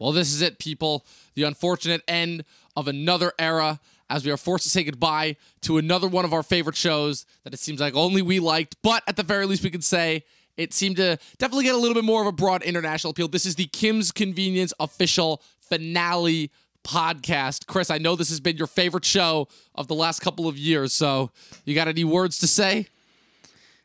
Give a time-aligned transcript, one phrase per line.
[0.00, 1.06] Well, this is it, people.
[1.34, 6.08] The unfortunate end of another era as we are forced to say goodbye to another
[6.08, 9.22] one of our favorite shows that it seems like only we liked, but at the
[9.22, 10.24] very least, we can say
[10.56, 13.28] it seemed to definitely get a little bit more of a broad international appeal.
[13.28, 16.50] This is the Kim's Convenience official finale
[16.82, 17.66] podcast.
[17.66, 20.92] Chris, I know this has been your favorite show of the last couple of years,
[20.92, 21.30] so
[21.64, 22.88] you got any words to say?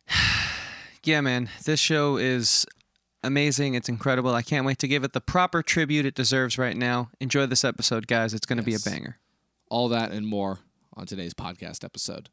[1.04, 2.66] Yeah, man, this show is
[3.26, 3.74] amazing.
[3.76, 4.34] It's incredible.
[4.34, 7.10] I can't wait to give it the proper tribute it deserves right now.
[7.20, 8.34] Enjoy this episode, guys.
[8.34, 8.84] It's going to Yes.
[8.84, 9.18] be a banger.
[9.70, 10.60] All that and more
[10.94, 12.30] on today's podcast episode.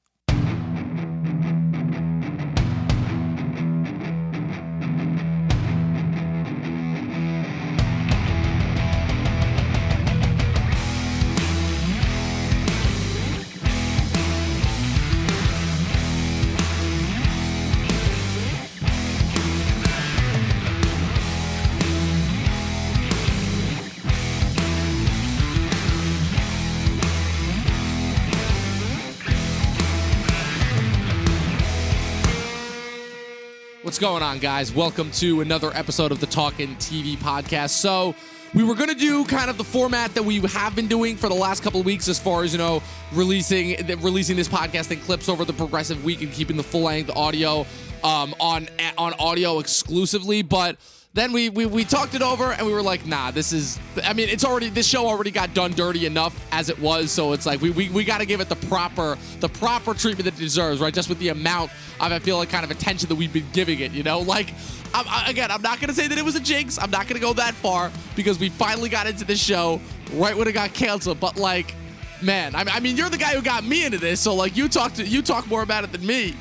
[33.92, 34.72] What's going on, guys?
[34.72, 37.72] Welcome to another episode of the Talkin' TV podcast.
[37.72, 38.14] So,
[38.54, 41.28] we were going to do kind of the format that we have been doing for
[41.28, 42.82] the last couple of weeks, as far as you know,
[43.12, 47.10] releasing releasing this podcast in clips over the progressive week and keeping the full length
[47.14, 47.66] audio
[48.02, 50.40] um, on on audio exclusively.
[50.40, 50.78] But
[51.14, 53.78] then we, we we talked it over and we were like, nah, this is.
[54.02, 57.32] I mean, it's already this show already got done dirty enough as it was, so
[57.32, 60.34] it's like we we, we got to give it the proper the proper treatment that
[60.34, 60.94] it deserves, right?
[60.94, 63.80] Just with the amount of I feel like kind of attention that we've been giving
[63.80, 64.52] it, you know, like.
[64.94, 66.78] I'm, I, again, I'm not gonna say that it was a jinx.
[66.78, 69.80] I'm not gonna go that far because we finally got into the show
[70.12, 71.18] right when it got canceled.
[71.18, 71.74] But like,
[72.20, 74.68] man, I, I mean, you're the guy who got me into this, so like, you
[74.68, 76.34] talk to you talk more about it than me.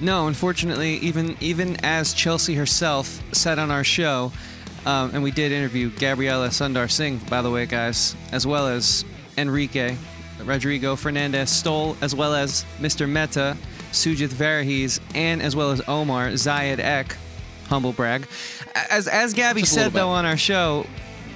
[0.00, 4.32] No, unfortunately, even even as Chelsea herself said on our show,
[4.86, 9.04] um, and we did interview Gabriela Sundar Singh, by the way, guys, as well as
[9.36, 9.96] Enrique,
[10.44, 13.08] Rodrigo Fernandez Stoll, as well as Mr.
[13.08, 13.56] Mehta,
[13.90, 17.16] Sujith Varghese, and as well as Omar Zayed Ek,
[17.68, 18.28] humble brag.
[18.90, 20.86] As as Gabby Just said though on our show,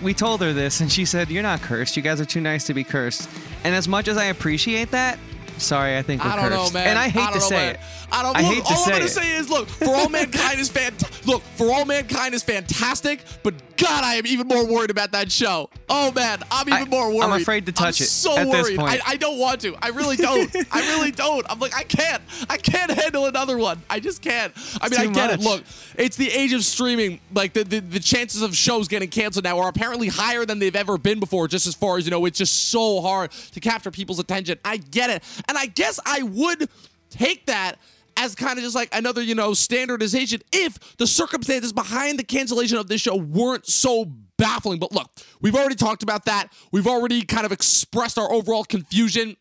[0.03, 1.97] we told her this, and she said, "You're not cursed.
[1.97, 3.29] You guys are too nice to be cursed."
[3.65, 5.19] And as much as I appreciate that.
[5.59, 6.73] Sorry, I think we're I don't cursed.
[6.75, 6.89] know, man.
[6.89, 7.75] And I hate don't to know, say man.
[7.77, 7.81] it.
[8.11, 8.37] I don't.
[8.37, 9.09] I look, hate to all say I'm gonna it.
[9.09, 11.27] say is, look, for all mankind is fantastic.
[11.27, 15.31] Look, for all mankind is fantastic, but God, I am even more worried about that
[15.33, 15.69] show.
[15.89, 17.23] Oh man, I'm even I- more worried.
[17.23, 18.79] I'm afraid to touch I'm it So at this worried.
[18.79, 19.07] point.
[19.07, 19.77] I, I don't want to.
[19.83, 20.55] I really don't.
[20.71, 21.45] I really don't.
[21.51, 22.23] I'm like, I can't.
[22.49, 23.83] I can't handle another one.
[23.91, 24.53] I just can't.
[24.81, 25.41] I mean, I get it.
[25.41, 25.65] Look,
[25.97, 27.21] it's the age of streaming.
[27.35, 30.77] Like the, the the chances of shows getting canceled now are apparently higher than they've
[30.77, 31.49] ever been before.
[31.49, 34.59] Just as far as you know, it's just so hard to capture people's attention.
[34.65, 36.69] I get it, and I guess I would
[37.11, 37.79] take that
[38.17, 42.79] as kind of just like another, you know, standardization if the circumstances behind the cancellation
[42.79, 44.07] of this show weren't so
[44.37, 44.79] baffling.
[44.79, 46.49] But look, we've already talked about that.
[46.73, 49.37] We've already kind of expressed our overall confusion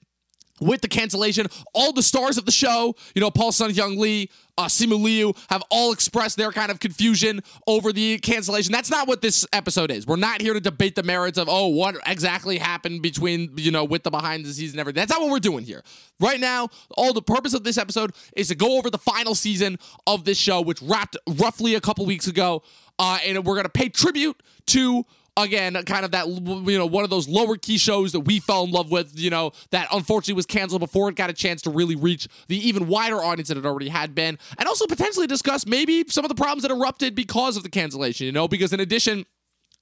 [0.59, 1.47] with the cancellation.
[1.73, 4.29] All the stars of the show, you know, Paul Sun-Hyung Lee,
[4.61, 8.71] uh, Simu Liu, have all expressed their kind of confusion over the cancellation.
[8.71, 10.05] That's not what this episode is.
[10.05, 13.83] We're not here to debate the merits of, oh, what exactly happened between, you know,
[13.83, 15.01] with the behind the scenes and everything.
[15.01, 15.83] That's not what we're doing here.
[16.19, 19.79] Right now, all the purpose of this episode is to go over the final season
[20.05, 22.63] of this show, which wrapped roughly a couple weeks ago.
[22.99, 25.05] Uh, and we're going to pay tribute to
[25.43, 28.63] again, kind of that you know one of those lower key shows that we fell
[28.63, 31.69] in love with, you know, that unfortunately was canceled before it got a chance to
[31.69, 35.65] really reach the even wider audience that it already had been, and also potentially discuss
[35.65, 38.25] maybe some of the problems that erupted because of the cancellation.
[38.25, 39.25] You know, because in addition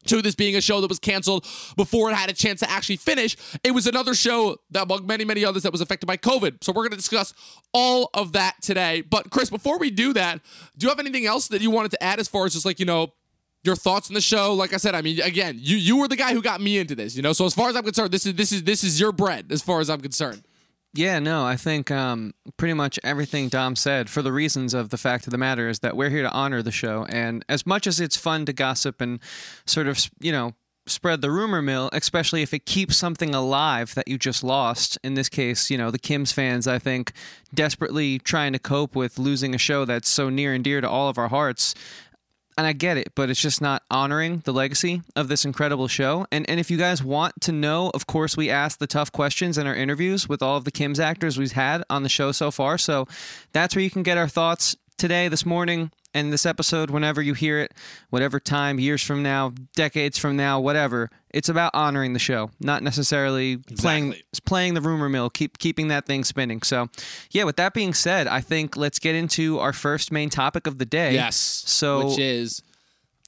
[0.06, 1.46] to this being a show that was canceled
[1.76, 3.36] before it had a chance to actually finish.
[3.64, 6.64] It was another show that, among many, many others, that was affected by COVID.
[6.64, 7.34] So we're going to discuss
[7.74, 9.02] all of that today.
[9.02, 10.42] But Chris, before we do that,
[10.78, 12.80] do you have anything else that you wanted to add as far as just like
[12.80, 13.14] you know?
[13.70, 16.16] Your thoughts on the show, like I said, I mean, again, you you were the
[16.16, 17.34] guy who got me into this, you know.
[17.34, 19.62] So as far as I'm concerned, this is this is this is your bread, as
[19.62, 20.44] far as I'm concerned.
[20.96, 24.98] Yeah, no, I think um, pretty much everything Dom said, for the reasons of the
[24.98, 27.06] fact of the matter, is that we're here to honor the show.
[27.10, 29.20] And as much as it's fun to gossip and
[29.68, 30.56] sort of, you know,
[30.88, 34.98] spread the rumor mill, especially if it keeps something alive that you just lost.
[35.04, 37.12] In this case, you know, the Kim's fans, I think,
[37.54, 41.08] desperately trying to cope with losing a show that's so near and dear to all
[41.08, 41.76] of our hearts
[42.60, 46.28] and I get it, but it's just not honoring the legacy of this incredible show.
[46.30, 49.58] And and if you guys want to know, of course, we ask the tough questions
[49.58, 52.52] in our interviews with all of the Kim's actors we've had on the show so
[52.52, 52.78] far.
[52.78, 53.08] So
[53.54, 57.34] that's where you can get our thoughts today, this morning, and this episode, whenever you
[57.34, 57.74] hear it,
[58.10, 61.10] whatever time, years from now, decades from now, whatever.
[61.32, 64.40] It's about honoring the show, not necessarily playing Exactly.
[64.46, 66.62] playing the rumor mill, keep keeping that thing spinning.
[66.64, 66.90] So,
[67.32, 67.44] yeah.
[67.44, 70.86] With that being said, I think let's get into our first main topic of the
[70.86, 71.14] day.
[71.14, 71.36] Yes.
[71.36, 72.62] So which is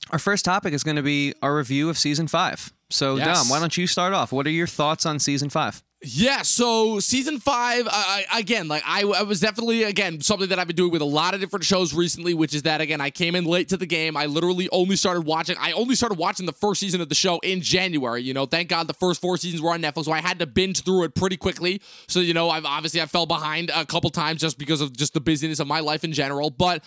[0.09, 2.73] Our first topic is going to be our review of season five.
[2.89, 3.37] So, Yes.
[3.37, 4.31] Dom, why don't you start off?
[4.31, 5.83] What are your thoughts on season five?
[6.03, 10.65] Yeah, so season five, I, again, like I, I was definitely, again, something that I've
[10.65, 13.35] been doing with a lot of different shows recently, which is that, again, I came
[13.35, 14.17] in late to the game.
[14.17, 17.37] I literally only started watching, I only started watching the first season of the show
[17.43, 18.23] in January.
[18.23, 20.47] You know, thank God the first four seasons were on Netflix, so I had to
[20.47, 21.83] binge through it pretty quickly.
[22.07, 25.13] So, you know, I've obviously I fell behind a couple times just because of just
[25.13, 26.49] the busyness of my life in general.
[26.49, 26.83] But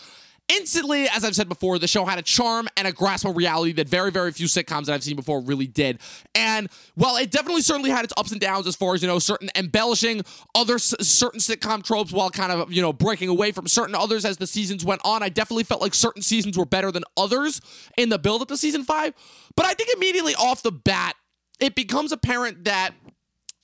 [0.48, 3.72] Instantly, as I've said before, the show had a charm and a grasp of reality
[3.72, 6.00] that very, very few sitcoms that I've seen before really did.
[6.34, 9.18] And while it definitely certainly had its ups and downs as far as, you know,
[9.18, 10.20] certain embellishing
[10.54, 14.26] other s- certain sitcom tropes while kind of, you know, breaking away from certain others
[14.26, 17.62] as the seasons went on, I definitely felt like certain seasons were better than others
[17.96, 19.14] in the build up to season five.
[19.56, 21.14] But I think immediately off the bat,
[21.58, 22.90] it becomes apparent that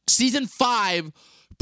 [0.08, 1.12] season five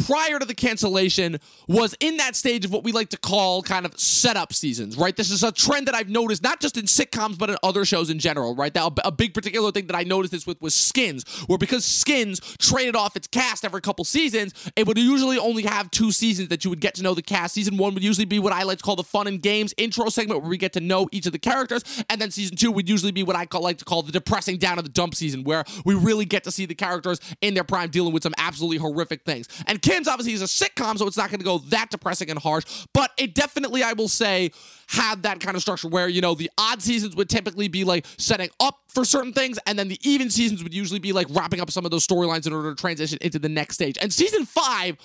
[0.07, 3.85] prior to the cancellation was in that stage of what we like to call kind
[3.85, 5.17] of setup seasons, right?
[5.17, 8.11] This is a trend that I've noticed not just in sitcoms but in other shows
[8.11, 8.73] in general, right?
[8.73, 12.41] That a big particular thing that I noticed this with was Skins, where because Skins
[12.59, 16.65] traded off its cast every couple seasons, it would usually only have two seasons that
[16.65, 17.55] you would get to know the cast.
[17.55, 20.09] Season one would usually be what I like to call the fun and games intro
[20.09, 22.89] segment, where we get to know each of the characters, and then season two would
[22.89, 25.45] usually be what I call, like to call the depressing down of the dump season,
[25.45, 28.79] where we really get to see the characters in their prime dealing with some absolutely
[28.79, 29.49] horrific things.
[29.67, 32.39] And Kim's obviously is a sitcom, so it's not going to go that depressing and
[32.39, 34.51] harsh, but it definitely, I will say,
[34.87, 38.05] had that kind of structure where, you know, the odd seasons would typically be like
[38.19, 41.59] setting up for certain things, and then the even seasons would usually be like wrapping
[41.59, 43.97] up some of those storylines in order to transition into the next stage.
[44.03, 44.99] And season five,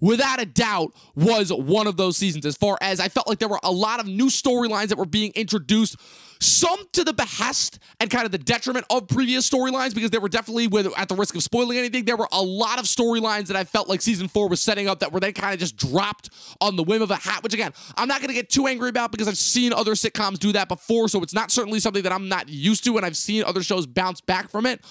[0.00, 3.48] without a doubt, was one of those seasons as far as I felt like there
[3.48, 5.96] were a lot of new storylines that were being introduced.
[6.40, 10.28] Some to the behest and kind of the detriment of previous storylines because there were
[10.28, 13.56] definitely, with at the risk of spoiling anything, there were a lot of storylines that
[13.56, 16.30] I felt like season four was setting up that were then kind of just dropped
[16.60, 17.42] on the whim of a hat.
[17.42, 20.38] Which again, I'm not going to get too angry about because I've seen other sitcoms
[20.38, 23.16] do that before, so it's not certainly something that I'm not used to, and I've
[23.16, 24.82] seen other shows bounce back from it.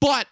[0.00, 0.26] But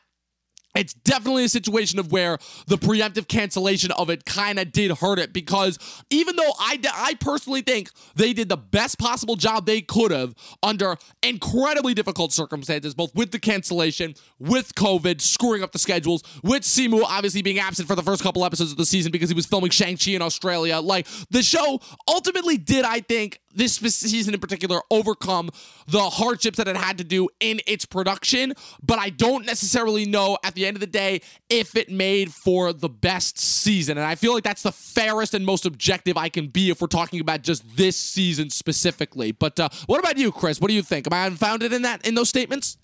[0.75, 5.19] it's definitely a situation of where the preemptive cancellation of it kind of did hurt
[5.19, 5.79] it because
[6.11, 10.35] even though I, I personally think they did the best possible job they could have
[10.63, 16.63] under incredibly difficult circumstances, both with the cancellation, with COVID screwing up the schedules, with
[16.63, 19.47] Simu obviously being absent for the first couple episodes of the season because he was
[19.47, 20.81] filming Shang-Chi in Australia.
[20.81, 25.51] Like, the show ultimately did, I think, this season in particular overcome
[25.87, 30.39] the hardships that it had to do in its production, but I don't necessarily know
[30.45, 33.99] at the end of the day if it made for the best season.
[33.99, 36.87] And I feel like that's the fairest and most objective I can be if we're
[36.89, 39.33] talking about just this season specifically.
[39.33, 40.61] But uh, what about you, Chris?
[40.61, 41.07] What do you think?
[41.07, 42.79] Am I unfounded in that in those statements?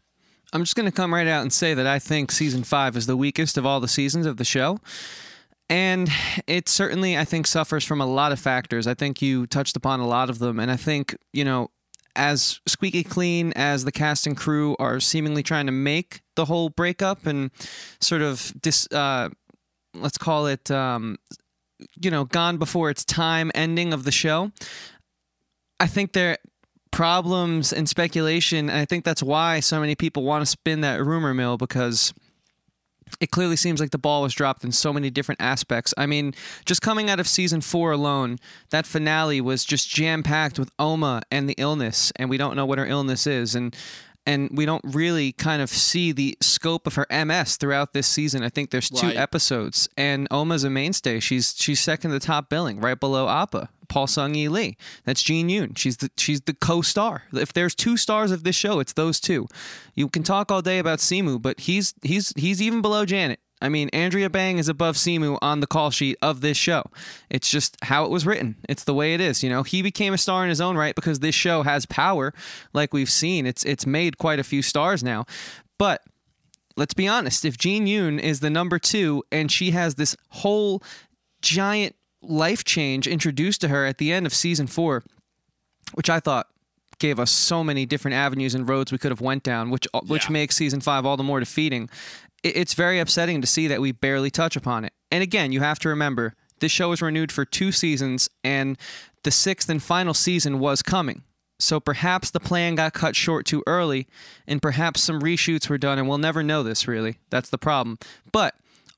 [0.52, 3.06] I'm just going to come right out and say that I think season five is
[3.06, 4.80] the weakest of all the seasons of the show.
[5.70, 6.10] And
[6.48, 8.88] it certainly, I think, suffers from a lot of factors.
[8.88, 10.58] I think you touched upon a lot of them.
[10.58, 11.70] And I think, you know,
[12.16, 16.70] as squeaky clean as the cast and crew are seemingly trying to make the whole
[16.70, 17.52] breakup and
[18.00, 19.28] sort of dis, uh,
[19.94, 21.16] let's call it, um,
[22.02, 24.50] you know, gone before its time ending of the show,
[25.78, 26.38] I think there
[26.90, 28.68] problems and speculation.
[28.68, 32.12] And I think that's why so many people want to spin that rumor mill because
[33.20, 35.92] it clearly seems like the ball was dropped in so many different aspects.
[35.96, 36.34] I mean,
[36.64, 38.38] just coming out of season four alone,
[38.70, 42.66] that finale was just jam packed with Umma and the illness, and we don't know
[42.66, 43.74] what her illness is, and
[44.26, 48.42] and we don't really kind of see the scope of her MS throughout this season.
[48.42, 49.16] I think there's two Right.
[49.16, 51.20] episodes, and Umma's a mainstay.
[51.20, 53.68] She's she's second to the top billing, right below Appa.
[53.88, 54.76] Paul Sun-Hyung Lee.
[55.04, 55.76] That's Jean Yoon.
[55.76, 57.24] She's the she's the co-star.
[57.32, 59.48] If there's two stars of this show, it's those two.
[59.96, 63.40] You can talk all day about Simu, but he's he's he's even below Janet.
[63.62, 66.84] I mean, Andrea Bang is above Simu on the call sheet of this show.
[67.28, 68.56] It's just how it was written.
[68.68, 69.42] It's the way it is.
[69.42, 72.32] You know, he became a star in his own right because this show has power,
[72.72, 73.46] like we've seen.
[73.46, 75.26] It's it's made quite a few stars now,
[75.78, 76.02] but
[76.76, 80.82] let's be honest, if Jean Yoon is the number two and she has this whole
[81.42, 85.02] giant life change introduced to her at the end of season four,
[85.94, 86.46] which I thought
[86.98, 90.00] gave us so many different avenues and roads we could have went down, which uh,
[90.00, 90.32] which Yeah.
[90.32, 91.88] makes season five all the more defeating.
[92.42, 94.92] It- It's very upsetting to see that we barely touch upon it.
[95.10, 98.76] And again, you have to remember this show was renewed for two seasons, and
[99.22, 101.22] the sixth and final season was coming.
[101.58, 104.06] So perhaps the plan got cut short too early,
[104.46, 107.18] and perhaps some reshoots were done, and we'll never know this really.
[107.30, 107.98] That's the problem.
[108.32, 108.54] But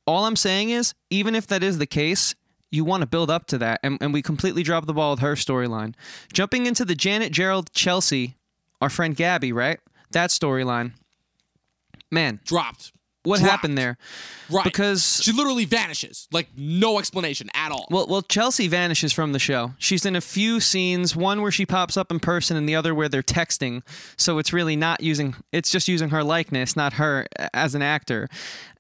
[0.06, 2.34] all I'm saying is, even if that is the case,
[2.70, 5.20] you want to build up to that, and, and we completely dropped the ball with
[5.20, 5.94] her storyline.
[6.32, 8.36] Jumping into the Janet Gerald Chelsea,
[8.80, 9.78] our friend Gabby, right?
[10.12, 10.92] That storyline.
[12.10, 12.92] Man, Dropped.
[13.24, 13.50] What dropped.
[13.50, 13.98] happened there?
[14.50, 14.64] Right.
[14.64, 16.28] Because she literally vanishes.
[16.32, 17.86] Like no explanation at all.
[17.90, 19.72] Well, well, Chelsea vanishes from the show.
[19.78, 22.94] She's in a few scenes, one where she pops up in person, and the other
[22.94, 23.82] where they're texting.
[24.16, 28.28] So it's really not using; it's just using her likeness, not her as an actor.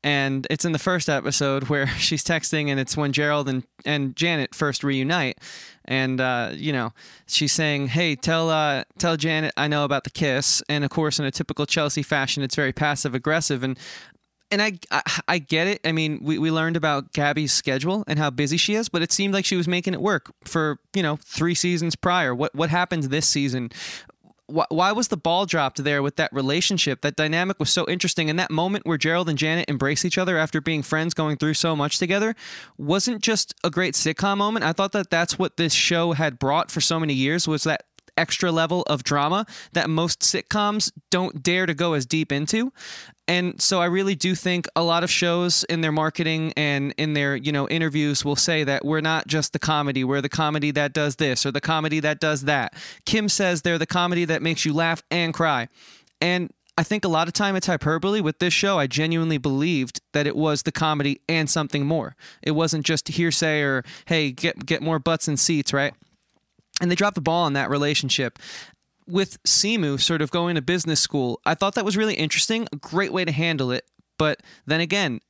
[0.04, 4.14] And it's in the first episode where she's texting, and it's when Gerald and and
[4.16, 5.38] Janet first reunite.
[5.84, 6.92] And uh, you know,
[7.26, 11.18] she's saying, "Hey, tell uh, tell Janet I know about the kiss." And of course,
[11.18, 13.62] in a typical Chelsea fashion, it's very passive aggressive.
[13.62, 13.78] And
[14.52, 15.80] and I, I, I get it.
[15.84, 19.10] I mean, we, we learned about Gabby's schedule and how busy she is, but it
[19.10, 22.34] seemed like she was making it work for you know three seasons prior.
[22.34, 23.70] What what happened this season?
[24.46, 27.00] Why, why was the ball dropped there with that relationship?
[27.00, 30.36] That dynamic was so interesting, and that moment where Gerald and Janet embrace each other
[30.36, 32.34] after being friends, going through so much together,
[32.76, 34.66] wasn't just a great sitcom moment.
[34.66, 37.84] I thought that that's what this show had brought for so many years was that
[38.16, 42.72] extra level of drama that most sitcoms don't dare to go as deep into.
[43.28, 47.14] And so I really do think a lot of shows in their marketing and in
[47.14, 50.70] their, you know, interviews will say that we're not just the comedy, we're the comedy
[50.72, 52.74] that does this or the comedy that does that.
[53.06, 55.68] Kim says they're the comedy that makes you laugh and cry.
[56.20, 58.20] And I think a lot of time it's hyperbole.
[58.20, 62.16] With this show, I genuinely believed that it was the comedy and something more.
[62.42, 65.94] It wasn't just hearsay or hey, get get more butts and seats, right?
[66.82, 68.38] And they dropped the ball on that relationship
[69.06, 71.40] with Simu sort of going to business school.
[71.46, 73.84] I thought that was really interesting, a great way to handle it.
[74.18, 75.20] But then again,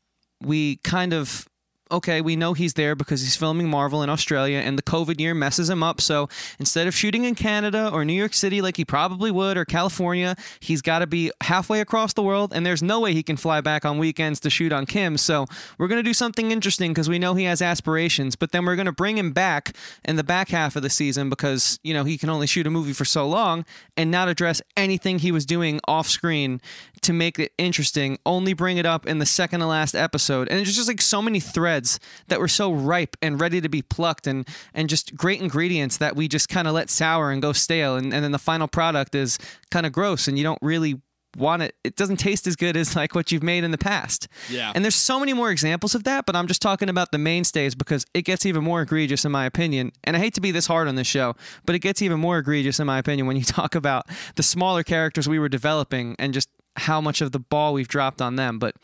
[0.41, 1.47] we kind of
[1.93, 5.35] okay, we know he's there because he's filming Marvel in Australia and the COVID year
[5.35, 6.01] messes him up.
[6.01, 9.65] So instead of shooting in Canada or New York City like he probably would or
[9.65, 13.37] California, he's got to be halfway across the world and there's no way he can
[13.37, 15.19] fly back on weekends to shoot on Kim.
[15.19, 15.47] So
[15.79, 18.77] we're going to do something interesting because we know he has aspirations, but then we're
[18.77, 22.05] going to bring him back in the back half of the season because, you know,
[22.05, 23.65] he can only shoot a movie for so long
[23.97, 26.61] and not address anything he was doing off screen
[27.03, 30.49] to make it interesting, only bring it up in the second to last episode.
[30.49, 33.83] And it's just like so many threads that were so ripe and ready to be
[33.83, 37.53] plucked and and just great ingredients that we just kind of let sour and go
[37.53, 39.39] stale and, and then the final product is
[39.71, 41.01] kind of gross and you don't really
[41.39, 44.29] want it it doesn't taste as good as like what you've made in the past
[44.51, 44.71] Yeah.
[44.75, 47.75] and there's so many more examples of that but i'm just talking about the mainstays
[47.75, 50.67] because it gets even more egregious in my opinion and i hate to be this
[50.67, 53.45] hard on this show but it gets even more egregious in my opinion when you
[53.61, 54.05] talk about
[54.37, 58.21] the smaller characters we were developing and just how much of the ball we've dropped
[58.21, 58.75] on them but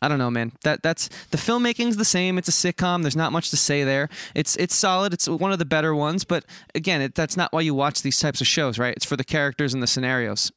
[0.00, 0.52] I don't know, man.
[0.64, 2.36] That that's the filmmaking's the same.
[2.36, 3.02] It's a sitcom.
[3.02, 4.08] There's not much to say there.
[4.34, 5.12] It's it's solid.
[5.12, 6.24] It's one of the better ones.
[6.24, 6.44] But
[6.74, 8.94] again, it, that's not why you watch these types of shows, right?
[8.96, 10.50] It's for the characters and the scenarios.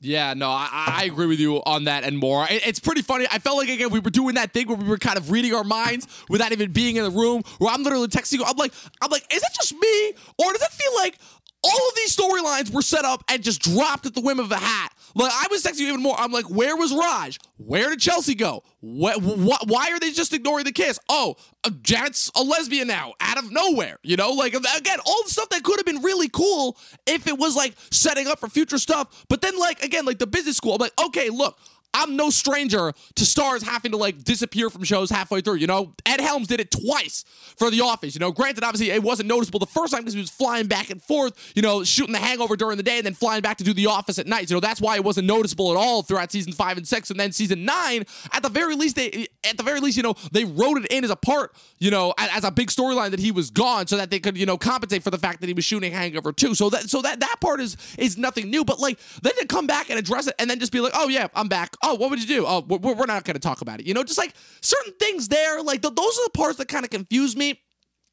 [0.00, 2.46] Yeah, no, I, I agree with you on that and more.
[2.50, 3.26] It, it's pretty funny.
[3.30, 5.54] I felt like again we were doing that thing where we were kind of reading
[5.54, 7.42] our minds without even being in the room.
[7.58, 8.44] Where I'm literally texting you.
[8.44, 11.18] I'm like, I'm like, is it just me, or does it feel like
[11.64, 14.56] all of these storylines were set up and just dropped at the whim of a
[14.56, 14.92] hat?
[15.14, 16.16] Like I was texting you even more.
[16.18, 17.38] I'm like, where was Raj?
[17.56, 18.64] Where did Chelsea go?
[18.80, 20.98] Why are they just ignoring the kiss?
[21.08, 23.98] Oh, uh, Janet's a lesbian now, out of nowhere.
[24.02, 27.38] You know, like again, all the stuff that could have been really cool if it
[27.38, 29.24] was like setting up for future stuff.
[29.28, 31.58] But then, like again, like the business school, I'm like, okay, look.
[31.94, 35.56] I'm no stranger to stars having to like disappear from shows halfway through.
[35.56, 37.24] You know, Ed Helms did it twice
[37.56, 38.14] for The Office.
[38.14, 40.90] You know, granted, obviously it wasn't noticeable the first time because he was flying back
[40.90, 41.52] and forth.
[41.54, 43.86] You know, shooting The Hangover during the day and then flying back to do The
[43.86, 44.50] Office at night.
[44.50, 47.18] You know, that's why it wasn't noticeable at all throughout season five and six, and
[47.18, 48.04] then season nine.
[48.32, 51.04] At the very least, they at the very least, you know, they wrote it in
[51.04, 54.10] as a part, you know, as a big storyline that he was gone, so that
[54.10, 56.54] they could, you know, compensate for the fact that he was shooting Hangover too.
[56.54, 58.64] So that so that that part is is nothing new.
[58.64, 61.08] But like then to come back and address it and then just be like, oh
[61.08, 61.76] yeah, I'm back.
[61.84, 62.44] Oh, what would you do?
[62.46, 63.86] Oh, we're, we're not going to talk about it.
[63.86, 66.84] You know, just like certain things there, like th- those are the parts that kind
[66.84, 67.60] of confuse me.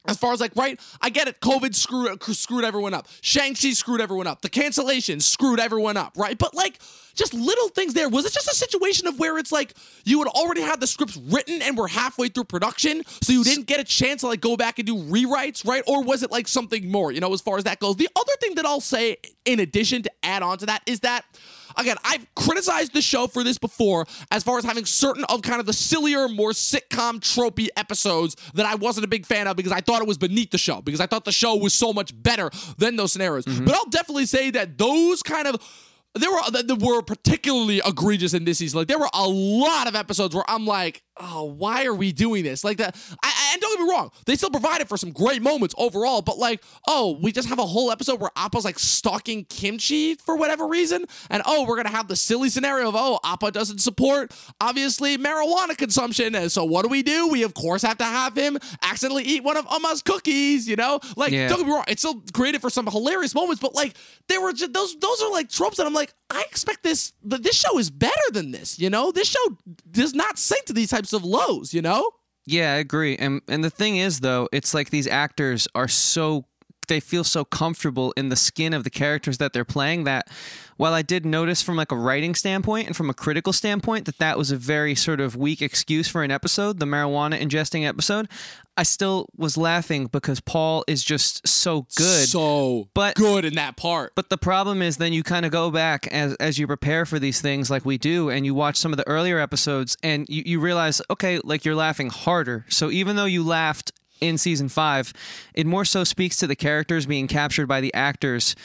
[0.08, 1.40] As far as like, right, I get it.
[1.42, 3.08] COVID screwed screwed everyone up.
[3.22, 4.42] Shang-Chi screwed everyone up.
[4.42, 6.36] The cancellations screwed everyone up, right?
[6.36, 6.80] But like,
[7.14, 8.10] just little things there.
[8.10, 11.18] Was it just a situation of where it's like you had already had the scripts
[11.18, 14.58] written and were halfway through production, so you didn't get a chance to like go
[14.58, 15.84] back and do rewrites, right?
[15.86, 17.98] Or was it like something more, you know, as far as that goes?
[17.98, 21.26] The other thing that I'll say, in addition to add on to that, is that
[21.78, 25.60] again, I've criticized the show for this before, as far as having certain of kind
[25.60, 29.72] of the sillier, more sitcom tropey episodes that I wasn't a big fan of because
[29.72, 32.12] I thought it was beneath the show, because I thought the show was so much
[32.22, 33.46] better than those scenarios.
[33.46, 33.66] Mm-hmm.
[33.66, 35.62] But I'll definitely say that those kind of
[36.14, 38.80] there were that were particularly egregious in this season.
[38.80, 42.44] Like there were a lot of episodes where I'm like, oh, why are we doing
[42.44, 42.64] this?
[42.64, 42.96] Like that.
[43.24, 46.22] I, and don't get me wrong, they still provided for some great moments overall.
[46.22, 50.36] But like, oh, we just have a whole episode where Appa's like stalking Kimchee for
[50.36, 54.34] whatever reason, and oh, we're gonna have the silly scenario of oh, Appa doesn't support
[54.62, 57.28] obviously marijuana consumption, and so what do we do?
[57.28, 60.68] We of course have to have him accidentally eat one of Umma's cookies.
[60.68, 61.48] You know, like Yeah.
[61.50, 63.96] don't get me wrong, it's still created for some hilarious moments, but like
[64.28, 67.12] there were just those those are like tropes that I'm like, I expect this.
[67.30, 68.80] th- This show is better than this.
[68.80, 69.58] You know, this show
[69.92, 71.74] does not sink to these types of lows.
[71.74, 72.10] You know.
[72.46, 73.16] Yeah, I agree.
[73.18, 76.46] And and the thing is though, it's like these actors are so
[76.88, 80.28] they feel so comfortable in the skin of the characters that they're playing that
[80.76, 84.18] while I did notice from like a writing standpoint and from a critical standpoint that
[84.18, 88.28] that was a very sort of weak excuse for an episode, the marijuana ingesting episode,
[88.82, 92.28] I still was laughing because Paul is just so good.
[92.28, 94.14] So But- good in that part.
[94.16, 97.20] But the problem is then you kind of go back as as you prepare for
[97.20, 100.42] these things like we do and you watch some of the earlier episodes and you,
[100.48, 102.66] you realize, okay, like you're laughing harder.
[102.70, 105.14] So even though you laughed in season five,
[105.54, 108.56] it more so speaks to the characters being captured by the actors,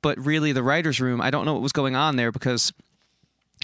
[0.00, 1.20] but really the writer's room.
[1.20, 2.72] I don't know what was going on there because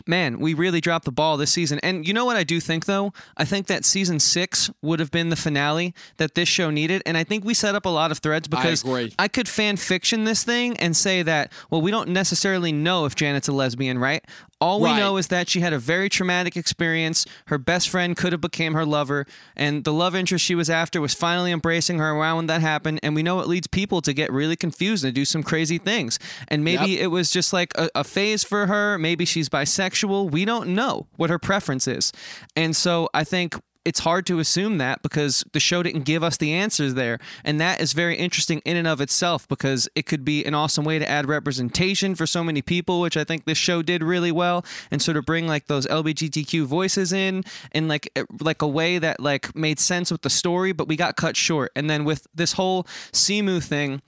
[0.06, 1.78] man, we really dropped the ball this season.
[1.82, 3.12] And you know what I do think though?
[3.37, 7.02] I think that season six would have been the finale that this show needed.
[7.06, 9.12] And I think we set up a lot of threads because agree.
[9.18, 13.14] I could fan fiction this thing and say that, well, we don't necessarily know if
[13.14, 14.25] Janet's a lesbian, right?
[14.62, 14.99] All we Right.
[15.00, 17.26] know is that she had a very traumatic experience.
[17.47, 19.26] Her best friend could have became her lover,
[19.57, 23.00] and the love interest she was after was finally embracing her around when that happened.
[23.02, 26.21] And we know it leads people to get really confused and do some crazy things.
[26.47, 27.00] And maybe Yep.
[27.00, 28.99] it was just like a, a phase for her.
[28.99, 30.31] Maybe she's bisexual.
[30.31, 32.12] We don't know what her preference is.
[32.54, 36.37] And so I think it's hard to assume that because the show didn't give us
[36.37, 37.19] the answers there.
[37.45, 40.85] And that is very interesting in and of itself because it could be an awesome
[40.85, 44.33] way to add representation for so many people, which I think this show did really
[44.33, 48.69] well and sort of bring like those LGBTQ voices in in like eh, like a
[48.69, 51.73] way that like made sense with the story, but we got cut short.
[51.75, 54.03] And then with this whole Simu thing,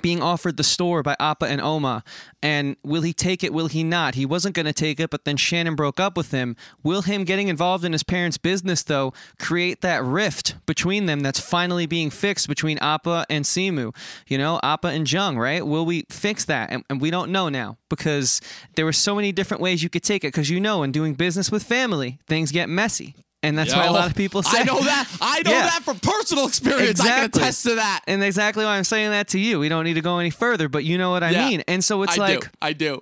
[0.00, 2.04] being offered the store by Appa and Umma.
[2.42, 3.52] And will he take it?
[3.52, 4.14] Will he not?
[4.14, 6.56] He wasn't going to take it, but then Shannon broke up with him.
[6.82, 11.40] Will him getting involved in his parents' business, though, create that rift between them that's
[11.40, 13.94] finally being fixed between Appa and Simu?
[14.26, 15.66] You know, Appa and Jung, right?
[15.66, 16.70] Will we fix that?
[16.70, 18.40] And, and we don't know now because
[18.76, 20.28] there were so many different ways you could take it.
[20.28, 23.14] Because you know, in doing business with family, things get messy.
[23.42, 25.08] And that's why a lot of people say I know that.
[25.20, 25.62] I know Yeah.
[25.66, 27.00] that from personal experience.
[27.00, 28.00] I can attest to that.
[28.08, 29.60] And exactly why I'm saying that to you.
[29.60, 31.48] We don't need to go any further, but you know what I Yeah.
[31.48, 31.62] mean.
[31.68, 32.46] And so it's I like do.
[32.60, 33.00] I do.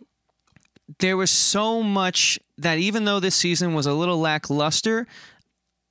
[0.98, 5.06] there was so much that even though this season was a little lackluster,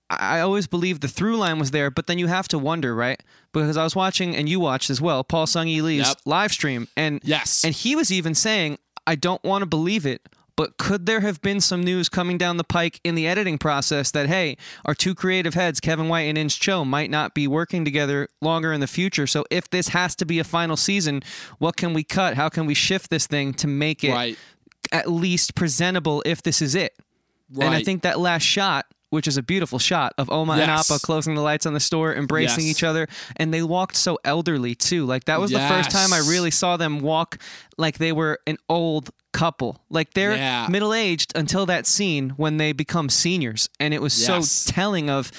[0.10, 2.94] I I always believed the through line was there, but then you have to wonder,
[2.94, 3.20] right?
[3.52, 6.18] Because I was watching, and you watched as well, Paul Sung Lee's Yep.
[6.26, 7.64] live stream, and Yes.
[7.66, 10.22] and he was even saying, "I don't want to believe it."
[10.58, 14.12] But could there have been some news coming down the pike in the editing process
[14.12, 17.84] that, hey, our two creative heads, Kevin White and Ins Choi, might not be working
[17.84, 19.28] together longer in the future?
[19.28, 21.24] So if this has to be a final season,
[21.60, 22.36] what can we cut?
[22.36, 24.38] How can we shift this thing to make it Right.
[24.92, 26.94] at least presentable if this is it.
[27.60, 30.92] And I think that last shot, which is a beautiful shot of Umma and Yes.
[30.92, 32.78] Appa closing the lights on the store, embracing Yes.
[32.78, 35.06] each other, and they walked so elderly too.
[35.06, 37.40] Like that was the first time I really saw them walk
[37.78, 39.82] like they were an old couple.
[39.90, 40.68] Like they're Yeah.
[40.70, 44.52] middle aged until that scene when they become seniors, and it was Yes.
[44.52, 45.32] so telling of.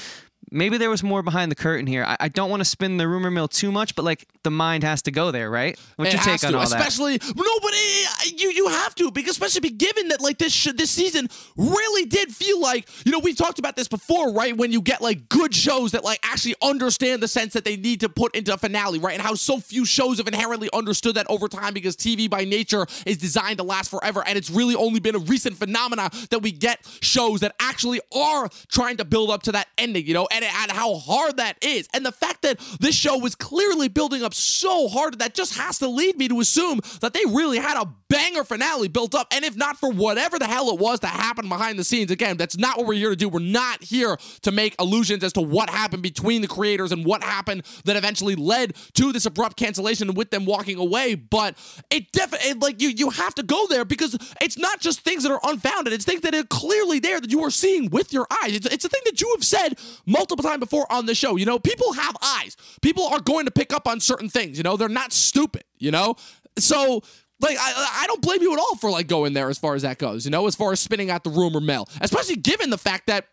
[0.50, 2.04] Maybe there was more behind the curtain here.
[2.04, 4.84] I, I don't want to spin the rumor mill too much, but like the mind
[4.84, 5.78] has to go there, right?
[5.96, 6.78] What's It your take on to, all that?
[6.78, 10.52] especially no, but it, you you have to because especially be given that like this
[10.52, 14.56] sh- this season really did feel like you know we've talked about this before, right?
[14.56, 18.00] When you get like good shows that like actually understand the sense that they need
[18.00, 19.14] to put into a finale, right?
[19.14, 22.86] And how so few shows have inherently understood that over time because TV by nature
[23.04, 26.52] is designed to last forever, and it's really only been a recent phenomena that we
[26.52, 30.54] get shows that actually are trying to build up to that ending, you know, and,
[30.62, 34.34] and how hard that is, and the fact that this show was clearly building up
[34.34, 37.86] so hard that just has to lead me to assume that they really had a
[38.08, 39.26] banger finale built up.
[39.32, 42.36] And if not for whatever the hell it was that happened behind the scenes, again,
[42.36, 43.28] that's not what we're here to do.
[43.28, 47.22] We're not here to make allusions as to what happened between the creators and what
[47.22, 51.14] happened that eventually led to this abrupt cancellation with them walking away.
[51.14, 51.56] But
[51.90, 55.32] it definitely, like, you, you have to go there because it's not just things that
[55.32, 58.54] are unfounded, it's things that are clearly there that you are seeing with your eyes.
[58.54, 61.36] It's, it's a thing that you have said multiple times before on the show.
[61.36, 64.56] You know, people have eyes, people are going to pick up on certain things.
[64.56, 66.16] You know, they're not stupid, you know?
[66.58, 67.02] So,
[67.40, 69.82] like I, I don't blame you at all for like going there as far as
[69.82, 70.24] that goes.
[70.24, 73.26] You know, as far as spinning out the rumor mill, especially given the fact that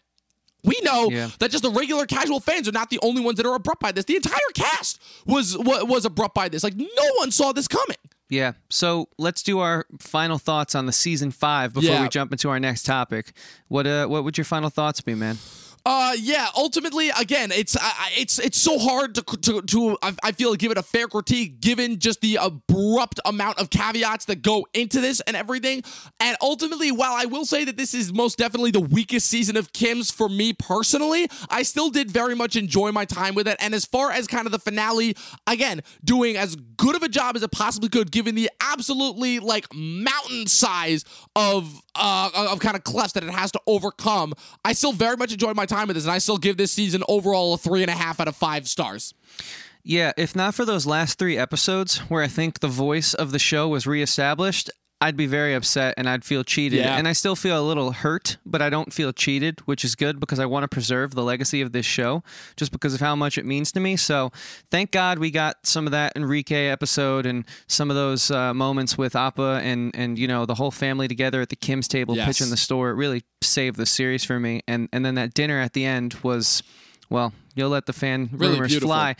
[0.66, 1.30] we know Yeah.
[1.40, 3.92] that just the regular casual fans are not the only ones that are abrupt by
[3.92, 4.06] this.
[4.06, 6.64] The entire cast was was, was abrupt by this.
[6.64, 6.86] Like no
[7.18, 7.98] one saw this coming.
[8.30, 8.54] Yeah.
[8.70, 12.02] So let's do our final thoughts on the season five before Yeah.
[12.04, 13.34] we jump into our next topic.
[13.68, 15.38] What uh, what would your final thoughts be, man?
[15.86, 16.48] Uh, yeah.
[16.56, 20.72] Ultimately, again, it's I, it's it's so hard to to, to I, I feel give
[20.72, 25.20] it a fair critique given just the abrupt amount of caveats that go into this
[25.22, 25.84] and everything.
[26.22, 29.74] And ultimately, while I will say that this is most definitely the weakest season of
[29.74, 33.58] Kim's for me personally, I still did very much enjoy my time with it.
[33.60, 35.18] And as far as kind of the finale,
[35.48, 39.68] again, doing as good of a job as it possibly could, given the absolutely like
[39.74, 41.04] mountain size
[41.36, 44.34] of uh of kind of clefts that it has to overcome,
[44.66, 47.04] I still very much enjoy my time with this, and I still give this season
[47.08, 49.14] overall a three and a half out of five stars.
[49.84, 53.40] Yeah, if not for those last three episodes where I think the voice of the
[53.40, 54.72] show was reestablished,
[55.04, 56.80] I'd be very upset and I'd feel cheated.
[56.80, 56.98] Yeah.
[56.98, 60.20] And I still feel a little hurt, but I don't feel cheated, which is good
[60.20, 62.24] because I want to preserve the legacy of this show
[62.56, 63.98] just because of how much it means to me.
[63.98, 64.32] So
[64.72, 68.98] thank God we got some of that Enrique episode and some of those uh, moments
[68.98, 72.26] with Appa and, and, you know, the whole family together at the Kim's table Yes.
[72.28, 72.92] pitching the store.
[72.92, 74.62] It really saved the series for me.
[74.70, 76.64] And, and then that dinner at the end was.
[77.14, 78.90] Well, you'll let the fan Really rumors beautiful.
[78.90, 79.16] fly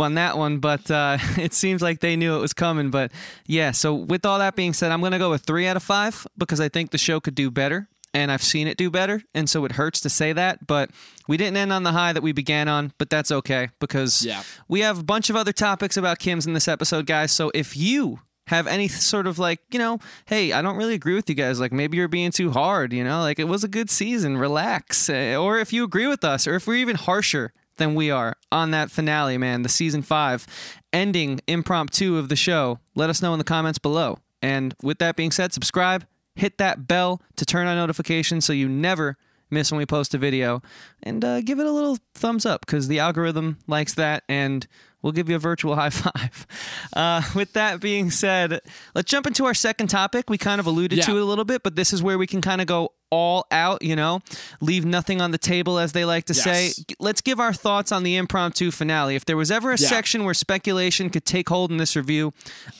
[0.00, 2.90] on that one, but uh, it seems like they knew it was coming.
[2.90, 3.12] But
[3.46, 5.84] yeah, so with all that being said, I'm going to go with three out of
[5.84, 9.22] five because I think the show could do better, and I've seen it do better,
[9.32, 10.66] and so it hurts to say that.
[10.66, 10.90] But
[11.28, 14.42] we didn't end on the high that we began on, but that's okay because Yeah.
[14.66, 17.30] we have a bunch of other topics about Kim's in this episode, guys.
[17.30, 21.14] So if you have any sort of like, you know, hey, I don't really agree
[21.14, 21.60] with you guys.
[21.60, 25.10] Like maybe you're being too hard, you know, like it was a good season, relax.
[25.10, 28.36] Uh, Or if you agree with us, or if we're even harsher than we are
[28.50, 30.46] on that finale, man, the season five
[30.92, 34.18] ending impromptu of the show, let us know in the comments below.
[34.40, 38.68] And with that being said, subscribe, hit that bell to turn on notifications so you
[38.68, 39.16] never
[39.50, 40.60] miss when we post a video,
[41.04, 44.66] and uh, give it a little thumbs up because the algorithm likes that, and
[45.06, 46.46] we'll give you a virtual high five.
[46.92, 48.60] Uh, with that being said,
[48.96, 50.28] let's jump into our second topic.
[50.28, 52.40] We kind of alluded to it a little bit, but this is where we can
[52.40, 54.20] kind of go all out, you know,
[54.60, 56.64] leave nothing on the table, as they like to say.
[56.64, 56.76] Yes.
[56.88, 59.14] G- Let's give our thoughts on the impromptu finale.
[59.14, 59.88] If there was ever a Yeah.
[59.88, 62.32] section where speculation could take hold in this review,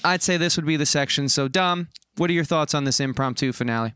[0.02, 1.28] I'd say this would be the section.
[1.28, 3.94] So, Dom, what are your thoughts on this impromptu finale?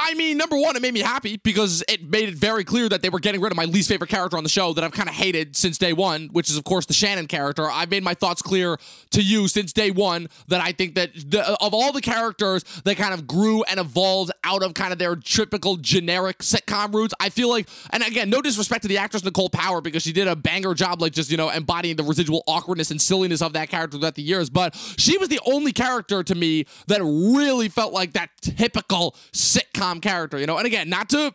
[0.00, 3.02] I mean, number one, it made me happy because it made it very clear that
[3.02, 5.08] they were getting rid of my least favorite character on the show that I've kind
[5.08, 7.68] of hated since day one, which is, of course, the Shannon character.
[7.68, 8.78] I've made my thoughts clear
[9.10, 12.96] to you since day one that I think that the, of all the characters that
[12.96, 17.28] kind of grew and evolved out of kind of their typical generic sitcom roots, I
[17.28, 20.36] feel like, and again, no disrespect to the actress Nicole Power because she did a
[20.36, 23.98] banger job, like just, you know, embodying the residual awkwardness and silliness of that character
[23.98, 28.12] throughout the years, but she was the only character to me that really felt like
[28.12, 31.34] that typical sitcom character, you know, and again, not to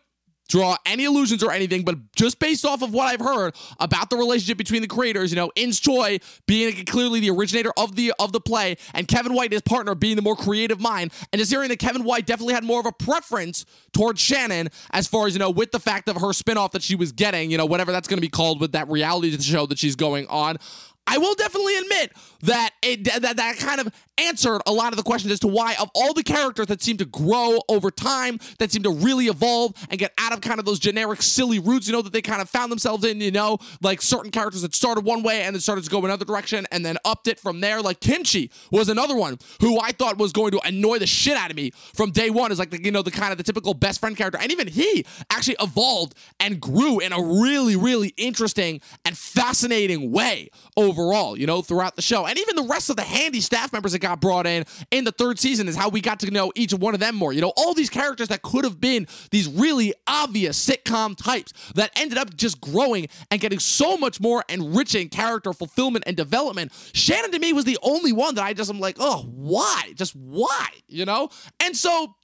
[0.50, 4.18] draw any illusions or anything, but just based off of what I've heard about the
[4.18, 8.32] relationship between the creators, you know, Ins Choi being clearly the originator of the of
[8.32, 11.70] the play, and Kevin White, his partner, being the more creative mind, and just hearing
[11.70, 15.40] that Kevin White definitely had more of a preference towards Shannon as far as, you
[15.40, 18.08] know, with the fact of her spinoff that she was getting, you know, whatever that's
[18.08, 20.58] gonna be called with that reality show that she's going on.
[21.06, 22.14] I will definitely admit
[22.44, 25.76] that it that that kind of answered a lot of the questions as to why
[25.80, 29.74] of all the characters that seem to grow over time, that seem to really evolve
[29.90, 32.42] and get out of kind of those generic silly roots, you know, that they kind
[32.42, 35.62] of found themselves in, you know, like certain characters that started one way and then
[35.62, 37.82] started to go another direction and then upped it from there.
[37.82, 41.50] Like Kimchee was another one who I thought was going to annoy the shit out
[41.50, 42.52] of me from day one.
[42.52, 44.68] Is like the, you know the kind of the typical best friend character, and even
[44.68, 51.38] he actually evolved and grew in a really really interesting and fascinating way overall.
[51.38, 54.22] You know throughout the show, and even the rest of the handy staff members got
[54.22, 57.00] brought in in the third season is how we got to know each one of
[57.00, 57.34] them more.
[57.34, 61.92] You know all these characters that could have been these really obvious sitcom types that
[61.96, 66.72] ended up just growing and getting so much more enriching character fulfillment and development.
[66.94, 69.94] Shannon to me was the only one that I just am like, oh, why?
[69.96, 70.68] Just why?
[70.88, 71.30] You know?
[71.60, 72.16] And so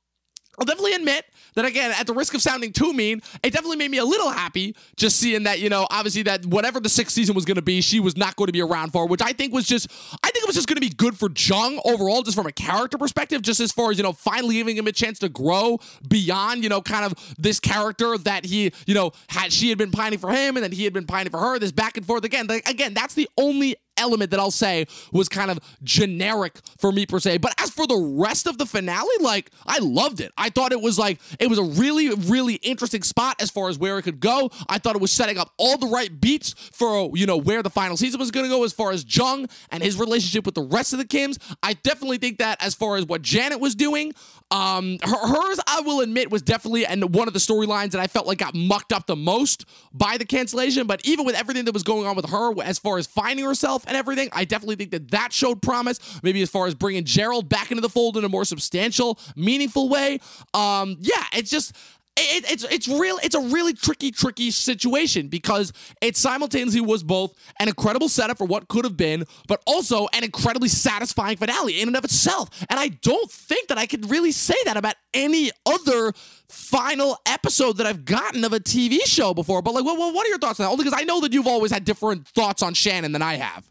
[0.60, 3.92] I'll definitely admit that again, at the risk of sounding too mean, it definitely made
[3.92, 7.34] me a little happy just seeing that, you know, obviously that whatever the sixth season
[7.34, 9.54] was going to be, she was not going to be around for, which I think
[9.54, 9.90] was just,
[10.24, 12.52] I think it was just going to be good for Jung overall, just from a
[12.52, 15.80] character perspective, just as far as, you know, finally giving him a chance to grow
[16.08, 19.92] beyond, you know, kind of this character that he, you know, had, she had been
[19.92, 22.26] pining for him and then he had been pining for her, this back and forth
[22.26, 22.48] again.
[22.48, 27.06] Like, again, that's the only element that I'll say was kind of generic for me
[27.06, 27.38] per se.
[27.40, 30.32] But as for the rest of the finale, like I loved it.
[30.38, 33.78] I thought it was like it was a really, really interesting spot as far as
[33.78, 34.50] where it could go.
[34.68, 37.70] I thought it was setting up all the right beats for you know where the
[37.70, 40.64] final season was going to go as far as Jung and his relationship with the
[40.64, 41.38] rest of the Kims.
[41.62, 44.14] I definitely think that as far as what Janet was doing,
[44.52, 48.08] um, her, hers I will admit was definitely and one of the storylines that I
[48.08, 50.88] felt like got mucked up the most by the cancellation.
[50.88, 53.84] But even with everything that was going on with her as far as finding herself
[53.90, 56.00] and everything, I definitely think that that showed promise.
[56.24, 59.90] Maybe as far as bringing Gerald back into the fold in a more substantial, meaningful
[59.90, 60.20] way.
[60.54, 61.74] Um, yeah, it's just
[62.20, 65.72] it, it's it's real it's a really tricky tricky situation because
[66.02, 70.24] it simultaneously was both an incredible setup for what could have been but also an
[70.24, 74.32] incredibly satisfying finale in and of itself and i don't think that i could really
[74.32, 76.12] say that about any other
[76.50, 80.30] final episode that i've gotten of a tv show before but like what, what are
[80.30, 82.74] your thoughts on that only because i know that you've always had different thoughts on
[82.74, 83.66] shannon than i have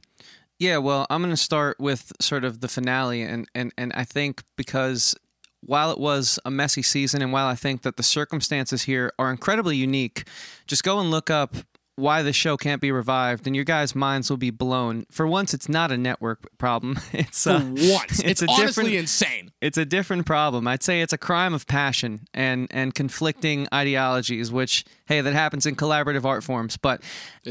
[0.58, 4.04] Yeah, well, I'm going to start with sort of the finale, and, and, and I
[4.04, 5.14] think because
[5.60, 9.30] while it was a messy season, and while I think that the circumstances here are
[9.30, 10.26] incredibly unique,
[10.66, 11.54] just go and look up
[11.98, 15.04] why the show can't be revived, and your guys' minds will be blown.
[15.10, 16.98] For once, it's not a network problem.
[17.12, 20.68] It's for uh, once it's, a honestly different- insane it's a different problem.
[20.68, 25.66] I'd say it's a crime of passion and and conflicting ideologies, which hey, that happens
[25.66, 26.76] in collaborative art forms.
[26.76, 27.02] But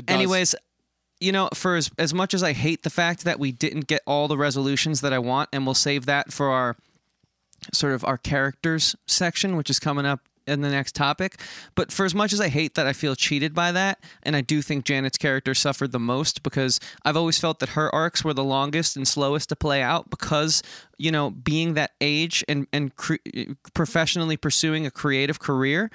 [0.08, 0.56] anyways,
[1.20, 4.02] you know, for as as much as I hate the fact that we didn't get
[4.06, 6.76] all the resolutions that I want, and we'll save that for our
[7.74, 11.40] sort of our characters section, which is coming up in the next topic.
[11.76, 14.42] But for as much as I hate that I feel cheated by that, and I
[14.42, 18.34] do think Janet's character suffered the most because I've always felt that her arcs were
[18.34, 20.64] the longest and slowest to play out because,
[20.98, 23.16] you know, being that age and, and cre-
[23.74, 25.92] professionally pursuing a creative career.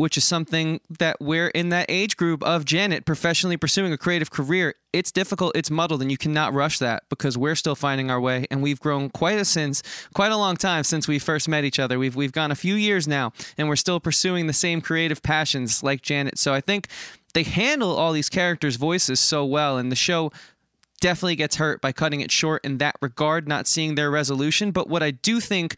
[0.00, 4.30] Which is something that we're in that age group of Janet professionally pursuing a creative
[4.30, 4.74] career.
[4.94, 8.46] It's difficult, it's muddled, and you cannot rush that because we're still finding our way,
[8.50, 9.82] and we've grown quite a since
[10.14, 11.98] quite a long time since we first met each other.
[11.98, 15.82] We've we've gone a few years now, and we're still pursuing the same creative passions
[15.82, 16.38] like Janet.
[16.38, 16.88] So I think
[17.34, 20.32] they handle all these characters' voices so well, and the show
[21.02, 24.70] definitely gets hurt by cutting it short in that regard, not seeing their resolution.
[24.70, 25.76] But what I do think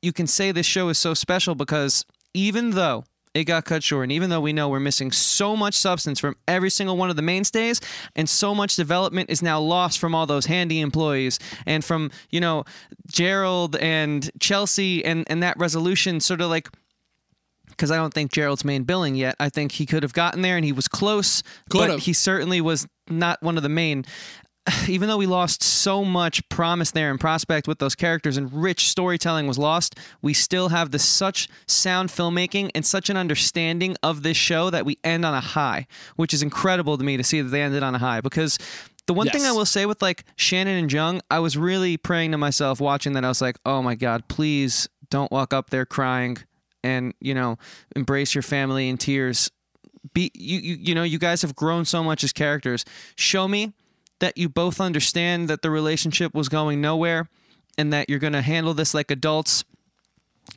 [0.00, 3.04] you can say this show is so special because even though
[3.34, 6.36] it got cut short, and even though we know we're missing so much substance from
[6.46, 7.80] every single one of the mainstays,
[8.14, 12.40] and so much development is now lost from all those handy employees, and from you
[12.40, 12.64] know
[13.08, 16.68] Gerald and Chelsea, and and that resolution sort of like
[17.70, 19.34] because I don't think Gerald's main billing yet.
[19.40, 22.00] I think he could have gotten there and he was close, Could but have.
[22.00, 24.04] he certainly was not one of the main.
[24.88, 28.88] Even though we lost so much promise there and prospect with those characters and rich
[28.88, 34.22] storytelling was lost, we still have this such sound filmmaking and such an understanding of
[34.22, 37.40] this show that we end on a high, which is incredible to me to see
[37.40, 38.58] that they ended on a high because
[39.06, 42.32] the one thing I will say with like Shannon and Jung, I was really praying
[42.32, 43.24] to myself watching that.
[43.24, 46.38] I was like, oh my God, please don't walk up there crying
[46.82, 47.58] and, you know,
[47.94, 49.50] embrace your family in tears.
[50.14, 52.84] Be you, you you know, you guys have grown so much as characters.
[53.16, 53.74] Show me
[54.24, 57.28] that you both understand that the relationship was going nowhere
[57.76, 59.64] and that you're gonna handle this like adults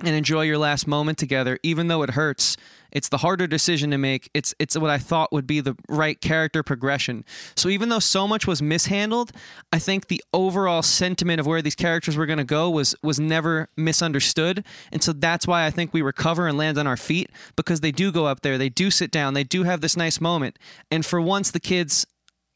[0.02, 2.58] and enjoy your last moment together, even though it hurts.
[2.92, 4.30] It's the harder decision to make.
[4.34, 7.26] It's it's what I thought would be the right character progression.
[7.56, 9.32] So even though so much was mishandled,
[9.74, 13.20] I think the overall sentiment of where these characters were going to go was was
[13.20, 14.64] never misunderstood.
[14.92, 17.92] And so that's why I think we recover and land on our feet because they
[17.92, 20.58] do go up there, they do sit down, they do have this nice moment.
[20.90, 22.06] And for once the kids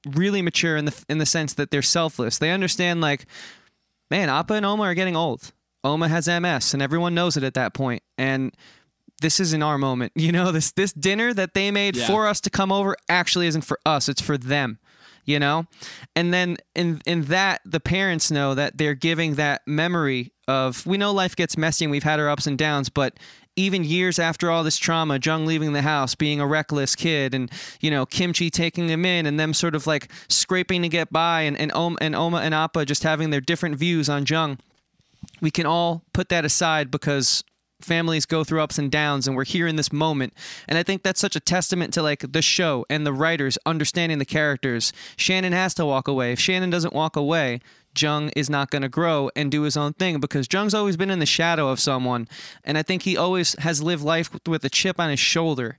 [0.07, 2.37] really mature in the in the sense that they're selfless.
[2.37, 3.25] They understand like
[4.09, 5.51] man, Appa and Umma are getting old.
[5.85, 8.03] Umma has MS, and everyone knows it at that point.
[8.17, 8.53] And
[9.21, 10.11] this isn't our moment.
[10.17, 12.07] You know, this this dinner that they made Yeah.
[12.07, 14.09] for us to come over actually isn't for us.
[14.09, 14.79] It's for them.
[15.23, 15.65] You know,
[16.15, 20.97] and then in in that the parents know that they're giving that memory of we
[20.97, 23.17] know life gets messy and we've had our ups and downs, but
[23.55, 27.51] even years after all this trauma, Jung leaving the house, being a reckless kid, and
[27.79, 31.41] you know Kimchee taking him in, and them sort of like scraping to get by,
[31.41, 34.57] and and Umma and, Umma and Appa just having their different views on Jung.
[35.41, 37.43] We can all put that aside because
[37.83, 40.33] families go through ups and downs and we're here in this moment.
[40.67, 44.19] And i think that's such a testament to like the show and the writers understanding
[44.19, 44.93] the characters.
[45.17, 46.33] Shannon has to walk away.
[46.33, 47.59] If shannon doesn't walk away
[47.97, 51.11] jung is not going to grow and do his own thing because jung's always been
[51.11, 52.27] in the shadow of someone
[52.63, 55.77] and i think he always has lived life with a chip on his shoulder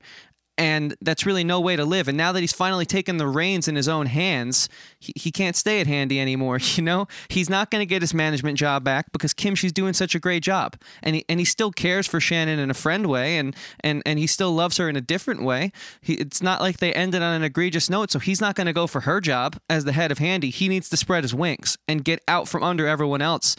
[0.59, 2.09] and that's really no way to live.
[2.09, 4.69] And now that he's finally taken the reins in his own hands,
[5.01, 6.59] he, he can't stay at Handy anymore.
[6.73, 9.93] You know, he's not going to get his management job back because Kim, she's doing
[9.93, 13.07] such a great job, and he and he still cares for Shannon in a friend
[13.07, 15.71] way, and and and he still loves her in a different way.
[16.01, 18.73] He, it's not like they ended on an egregious note, so he's not going to
[18.73, 20.49] go for her job as the head of Handy.
[20.49, 23.55] He needs to spread his wings and get out from under everyone else.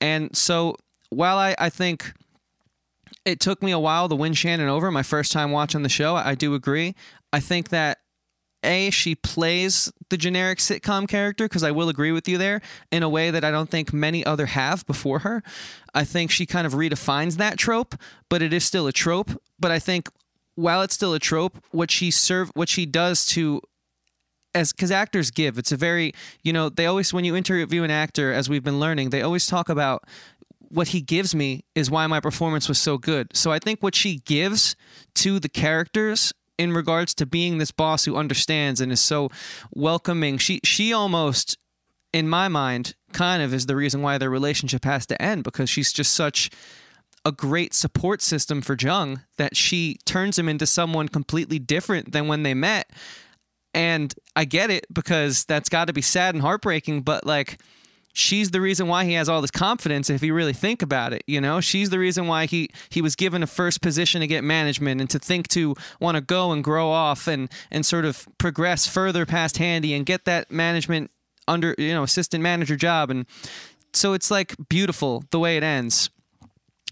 [0.00, 0.76] And so,
[1.10, 2.12] while I I think
[3.24, 6.16] it took me a while to win Shannon over my first time watching the show.
[6.16, 6.94] I do agree.
[7.32, 7.98] I think that
[8.64, 13.02] a she plays the generic sitcom character because I will agree with you there in
[13.02, 15.42] a way that I don't think many other have before her.
[15.94, 17.94] I think she kind of redefines that trope,
[18.28, 19.30] but it is still a trope.
[19.58, 20.08] But I think
[20.54, 23.60] while it's still a trope, what she serve what she does to
[24.54, 27.90] as because actors give it's a very you know they always when you interview an
[27.90, 30.04] actor as we've been learning they always talk about
[30.74, 33.28] what he gives me is why my performance was so good.
[33.32, 34.74] So I think what she gives
[35.16, 39.30] to the characters in regards to being this boss who understands and is so
[39.72, 41.56] welcoming, she she almost
[42.12, 45.70] in my mind kind of is the reason why their relationship has to end because
[45.70, 46.50] she's just such
[47.24, 52.28] a great support system for Jung that she turns him into someone completely different than
[52.28, 52.90] when they met.
[53.72, 57.60] And I get it because that's got to be sad and heartbreaking, but like
[58.14, 61.22] she's the reason why he has all this confidence if you really think about it
[61.26, 61.60] you know?
[61.60, 65.10] She's the reason why he he was given a first position to get management and
[65.10, 69.26] to think to want to go and grow off and and sort of progress further
[69.26, 71.10] past handy and get that management
[71.48, 73.10] under you know assistant manager job.
[73.10, 73.26] And
[73.92, 76.10] so it's like beautiful the way it ends.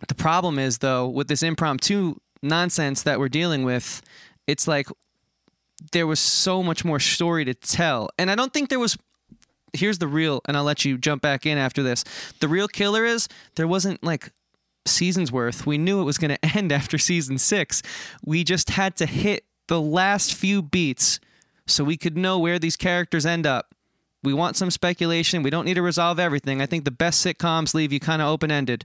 [0.09, 4.03] The problem is though with this impromptu nonsense that we're dealing with
[4.49, 4.89] it's like
[5.93, 8.09] there was so much more story to tell.
[8.19, 8.99] And i don't think there was
[9.73, 12.05] here's the real, and I'll let you jump back in after this.
[12.41, 14.33] The real killer is there wasn't like
[14.87, 15.67] seasons worth.
[15.67, 17.83] We knew it was going to end after season six.
[18.25, 21.21] We just had to hit the last few beats
[21.67, 23.75] so we could know where these characters end up.
[24.25, 25.43] We want some speculation.
[25.43, 26.63] We don't need to resolve everything.
[26.63, 28.85] I think the best sitcoms leave you kind of open ended,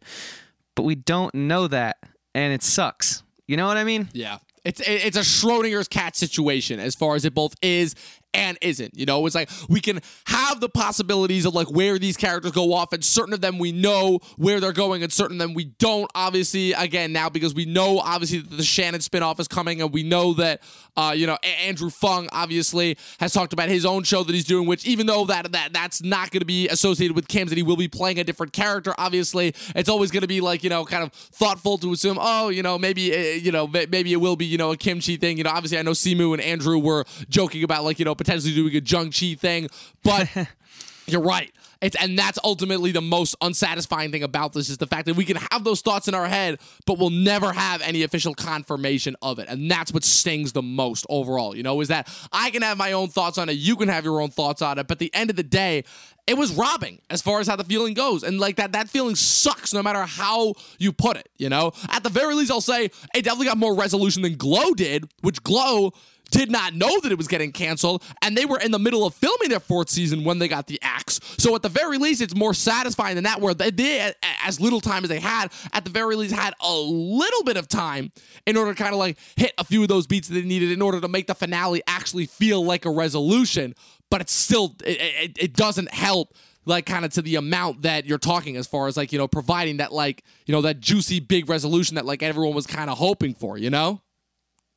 [0.76, 1.98] but we don't know that,
[2.34, 3.24] and it sucks.
[3.48, 4.10] You know what I mean?
[4.14, 4.40] Yeah.
[4.64, 7.96] It's it's a Schrodinger's cat situation as far as it both is
[8.34, 8.98] and isn't.
[8.98, 12.74] You know, it's like we can have the possibilities of like where these characters go
[12.74, 15.66] off, and certain of them we know where they're going, and certain of them we
[15.66, 16.10] don't.
[16.16, 20.04] Obviously, again now because we know obviously that the Shannon spinoff is coming, and we
[20.04, 20.62] know that
[20.96, 24.46] uh, you know a- Andrew Phung obviously has talked about his own show that he's
[24.46, 27.58] doing, which even though that that that's not going to be associated with Kim's, that
[27.58, 28.94] he will be playing a different character.
[28.98, 32.50] Obviously, it's always going to be like you know kind of thoughtful to assume, oh,
[32.50, 35.38] you know maybe uh, you know maybe it will be you know a Kimchee thing.
[35.38, 38.54] You know, obviously I know Simu and Andrew were joking about like you know potentially
[38.54, 39.70] doing a Jung Chi thing,
[40.04, 40.30] but
[41.08, 41.52] you're right.
[41.82, 45.26] It's and that's ultimately the most unsatisfying thing about this is the fact that we
[45.26, 49.40] can have those thoughts in our head, but we'll never have any official confirmation of
[49.40, 49.48] it.
[49.48, 52.94] And that's what stings the most overall, you know, is that I can have my
[52.94, 55.14] own thoughts on it, you can have your own thoughts on it, but at the
[55.14, 55.84] end of the day,
[56.26, 58.24] it was robbing as far as how the feeling goes.
[58.24, 61.72] And like that that feeling sucks no matter how you put it, you know?
[61.90, 65.42] At the very least, I'll say it definitely got more resolution than Glow did, which
[65.44, 65.94] Glow
[66.32, 69.14] did not know that it was getting canceled, and they were in the middle of
[69.14, 71.20] filming their fourth season when they got the axe.
[71.38, 74.82] So at the very least, it's more satisfying than that, where they did as little
[74.82, 75.52] time as they had.
[75.74, 78.12] At the very least, had a little bit of time
[78.46, 80.72] in order to kind of like hit a few of those beats that they needed
[80.72, 83.74] in order to make the finale actually feel like a resolution.
[84.10, 86.34] But it's still it, it, it doesn't help
[86.68, 89.28] like kind of to the amount that you're talking as far as like you know
[89.28, 92.98] providing that like you know that juicy big resolution that like everyone was kind of
[92.98, 94.02] hoping for you know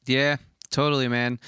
[0.06, 0.36] yeah
[0.70, 1.38] Totally, man.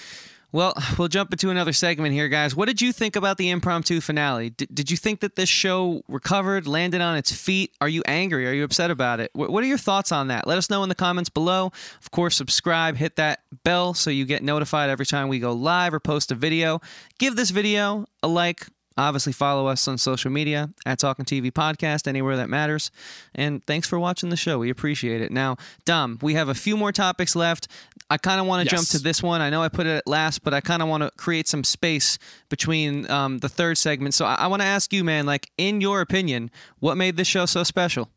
[0.53, 2.55] Well, we'll jump into another segment here, guys.
[2.55, 4.51] What did you think about the impromptu finale?
[4.51, 7.73] D- did you think that this show recovered, landed on its feet?
[7.81, 8.47] Are you angry?
[8.47, 9.33] Are you upset about it?
[9.33, 10.47] W- what are your thoughts on that?
[10.47, 11.73] Let us know in the comments below.
[12.03, 15.95] Of course, subscribe, hit that bell so you get notified every time we go live
[15.95, 16.83] or post a video.
[17.19, 22.07] Give this video a like, Obviously, follow us on social media at Talking TV Podcast,
[22.07, 22.91] anywhere that matters.
[23.35, 24.59] And thanks for watching the show.
[24.59, 25.31] We appreciate it.
[25.31, 27.69] Now, Dom, we have a few more topics left.
[28.11, 28.81] I kind of want to yes.
[28.81, 29.41] jump to this one.
[29.41, 31.65] I know I put it at last, but I kind of want to create some
[31.65, 34.15] space between um, the third segment.
[34.15, 37.29] So I, I want to ask you, man, like, in your opinion, what made this
[37.29, 38.11] show so special?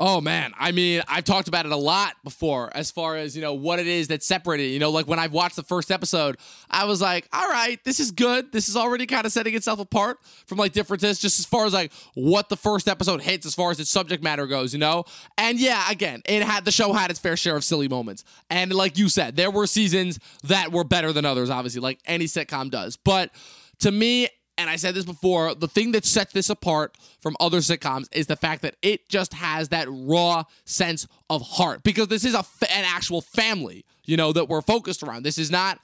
[0.00, 3.42] Oh man, I mean, I've talked about it a lot before as far as, you
[3.42, 4.66] know, what it is that separated.
[4.66, 6.36] You know, like when I've watched the first episode,
[6.70, 8.52] I was like, all right, this is good.
[8.52, 11.72] This is already kind of setting itself apart from like differences, just as far as
[11.72, 15.02] like what the first episode hits as far as its subject matter goes, you know?
[15.36, 18.22] And yeah, again, it had the show had its fair share of silly moments.
[18.50, 22.26] And like you said, there were seasons that were better than others, obviously, like any
[22.26, 22.96] sitcom does.
[22.96, 23.32] But
[23.80, 27.58] to me, and I said this before, the thing that sets this apart from other
[27.58, 32.24] sitcoms is the fact that it just has that raw sense of heart because this
[32.24, 35.22] is a an actual family, you know, that we're focused around.
[35.22, 35.78] This is not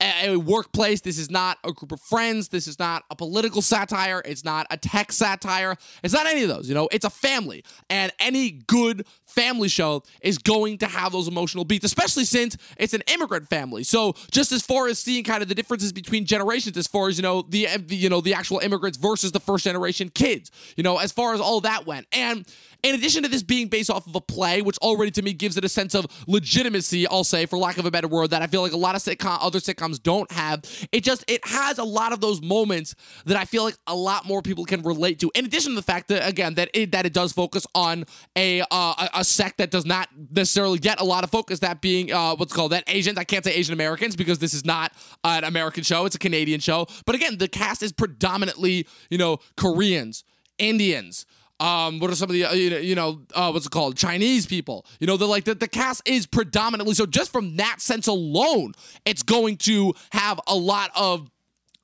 [0.00, 1.00] a workplace.
[1.00, 2.48] This is not a group of friends.
[2.48, 4.22] This is not a political satire.
[4.24, 5.76] It's not a tech satire.
[6.02, 6.68] It's not any of those.
[6.68, 7.64] You know, it's a family.
[7.88, 12.94] And any good family show is going to have those emotional beats, especially since it's
[12.94, 13.84] an immigrant family.
[13.84, 17.16] So just as far as seeing kind of the differences between generations, as far as
[17.16, 20.98] you know the, you know the actual immigrants versus the first generation kids, you know,
[20.98, 22.46] as far as all that went, and
[22.82, 25.56] in addition to this being based off of a play, which already to me gives
[25.56, 28.46] it a sense of legitimacy, I'll say, for lack of a better word, that I
[28.46, 30.62] feel like a lot of sitcom other sitcoms don't have.
[30.92, 32.94] It just it has a lot of those moments
[33.26, 35.30] that I feel like a lot more people can relate to.
[35.34, 38.04] In addition to the fact that again that it that it does focus on
[38.36, 42.12] a uh, a sect that does not necessarily get a lot of focus, that being
[42.12, 43.18] uh, what's called that Asians.
[43.18, 44.92] I can't say Asian Americans because this is not
[45.24, 46.86] an American show; it's a Canadian show.
[47.06, 50.24] But again, the cast is predominantly you know Koreans,
[50.58, 51.26] Indians
[51.60, 53.96] Um, what are some of the uh, you know, uh, what's it called?
[53.96, 54.86] Chinese people.
[54.98, 57.04] You know, the like the, the cast is predominantly so.
[57.04, 58.72] Just from that sense alone,
[59.04, 61.30] it's going to have a lot of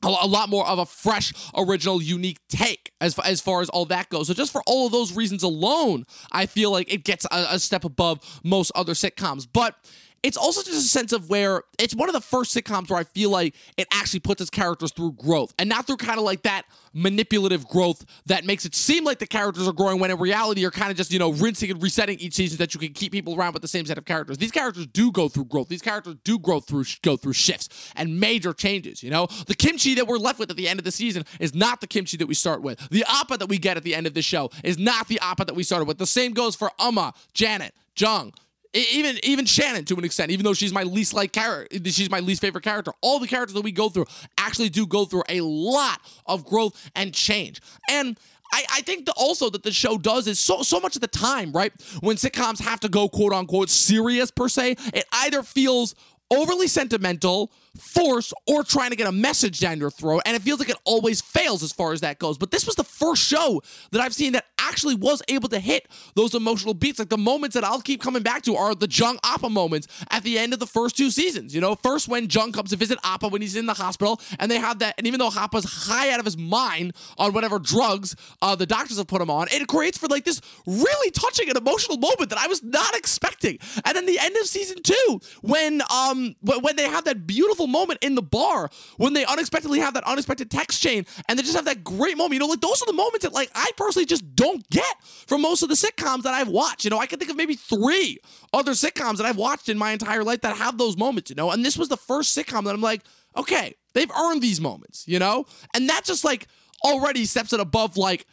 [0.03, 3.85] a lot more of a fresh, original, unique take as far, as far as all
[3.87, 4.29] that goes.
[4.29, 7.59] So just for all of those reasons alone, I feel like it gets a, a
[7.59, 9.47] step above most other sitcoms.
[9.51, 9.75] But
[10.23, 13.05] it's also just a sense of where it's one of the first sitcoms where I
[13.05, 16.43] feel like it actually puts its characters through growth and not through kind of like
[16.43, 20.63] that manipulative growth that makes it seem like the characters are growing when in reality
[20.63, 23.13] you're kind of just, you know, rinsing and resetting each season that you can keep
[23.13, 24.39] people around with the same set of characters.
[24.39, 25.69] These characters do go through growth.
[25.69, 29.27] These characters do grow through go through shifts and major changes, you know?
[29.47, 31.87] The Kimchee that we're left with at the end of the season is not the
[31.87, 32.89] Kimchee that we start with.
[32.91, 35.45] The appa that we get at the end of the show is not the appa
[35.45, 35.99] that we started with.
[35.99, 38.33] The same goes for Umma, Janet, Jung,
[38.75, 42.21] even even Shannon to an extent, even though she's my least like character, she's my
[42.21, 42.93] least favorite character.
[43.01, 44.07] All the characters that we go through
[44.39, 47.61] actually do go through a lot of growth and change.
[47.91, 48.19] And
[48.53, 51.09] I, I think that also that the show does is so so much of the
[51.09, 51.73] time, right?
[52.01, 55.95] When sitcoms have to go quote unquote serious per se, it either feels
[56.31, 60.23] overly sentimental, force, or trying to get a message down your throat.
[60.25, 62.39] And it feels like it always fails as far as that goes.
[62.39, 63.63] But this was the first show
[63.93, 66.99] that I've seen that actually was able to hit those emotional beats.
[66.99, 70.23] Like the moments that I'll keep coming back to are the Jung Appa moments at
[70.23, 71.55] the end of the first two seasons.
[71.55, 74.51] You know, first when Jung comes to visit Appa when he's in the hospital, and
[74.51, 78.17] they have that, and even though Appa's high out of his mind on whatever drugs
[78.43, 81.59] uh, the doctors have put him on, it creates for like this really touching and
[81.59, 83.59] emotional moment that I was not expecting.
[83.85, 87.67] And then the end of season two, when um Um, when they have that beautiful
[87.67, 91.57] moment in the bar, when they unexpectedly have that unexpected text chain, and they just
[91.57, 92.35] have that great moment.
[92.35, 94.97] You know, like those are the moments that like I personally just don't don't get
[95.27, 96.85] from most of the sitcoms that I've watched.
[96.85, 98.19] You know, I can think of maybe three
[98.53, 101.51] other sitcoms that I've watched in my entire life that have those moments, you know,
[101.51, 103.03] and this was the first sitcom that I'm like,
[103.37, 105.47] okay, they've earned these moments, you know?
[105.75, 106.47] And that just like
[106.85, 108.27] already steps it above like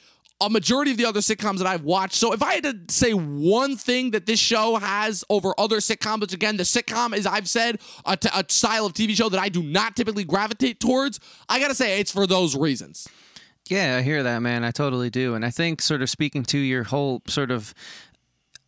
[0.45, 2.15] a majority of the other sitcoms that I've watched.
[2.15, 6.21] So if I had to say one thing that this show has over other sitcoms,
[6.21, 9.39] which again, the sitcom is, I've said, a, t- a style of TV show that
[9.39, 11.19] I do not typically gravitate towards,
[11.49, 13.07] I gotta say it's for those reasons.
[13.69, 14.63] Yeah, I hear that, man.
[14.63, 15.35] I totally do.
[15.35, 17.73] And I think, sort of speaking to your whole sort of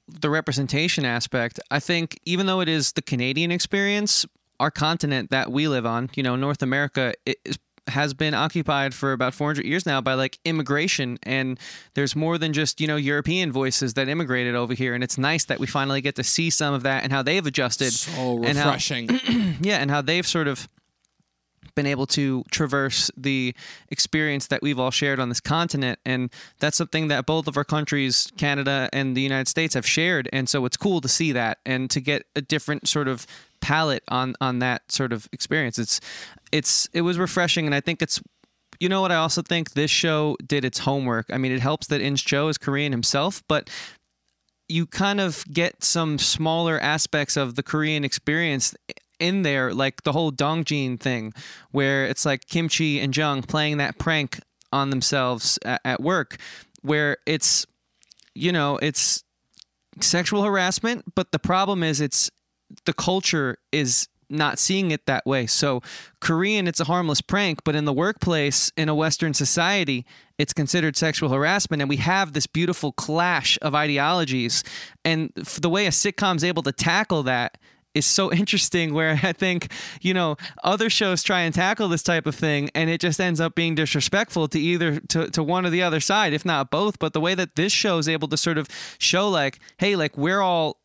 [0.08, 4.26] the representation aspect, I think even though it is the Canadian experience,
[4.60, 7.58] our continent that we live on, you know, North America, is
[7.88, 11.60] has been occupied for about 400 years now by like immigration and
[11.94, 15.46] there's more than just you know european voices that immigrated over here and it's nice
[15.46, 19.10] that we finally get to see some of that and how they've adjusted so refreshing
[19.10, 20.68] and how, yeah and how they've sort of
[21.76, 23.54] been able to traverse the
[23.90, 26.00] experience that we've all shared on this continent.
[26.06, 30.30] And that's something that both of our countries, Canada and the United States, have shared.
[30.34, 33.28] And so it's cool to see that and to get a different sort of
[33.66, 35.80] palette on on that sort of experience.
[35.80, 35.99] It's
[36.51, 38.22] it's it was refreshing and I think it's
[38.80, 41.26] you know what I also think this show did its homework.
[41.32, 43.72] I mean, it helps that Ins Choi is Korean himself, but
[44.70, 48.76] you kind of get some smaller aspects of the Korean experience
[49.20, 51.34] in there, like the whole Ddong Chim thing,
[51.72, 54.39] where it's like Kimchee and Jung playing that prank
[54.72, 56.38] on themselves at work,
[56.82, 57.66] where it's,
[58.36, 59.24] you know, it's
[60.01, 62.30] sexual harassment, but the problem is it's
[62.86, 65.45] the culture is not seeing it that way.
[65.45, 65.82] So,
[66.20, 70.05] Korean, it's a harmless prank, but in the workplace, in a Western society,
[70.38, 71.82] it's considered sexual harassment.
[71.82, 74.63] And we have this beautiful clash of ideologies.
[75.03, 77.57] And the way a sitcom's able to tackle that
[77.93, 82.28] is so interesting where I think, you know, other shows try and tackle this type
[82.28, 85.70] of thing and it just ends up being disrespectful to either to, to one or
[85.70, 86.99] the other side, if not both.
[86.99, 88.68] But the way that this show is able to sort of
[88.99, 90.82] show like, hey, like we're all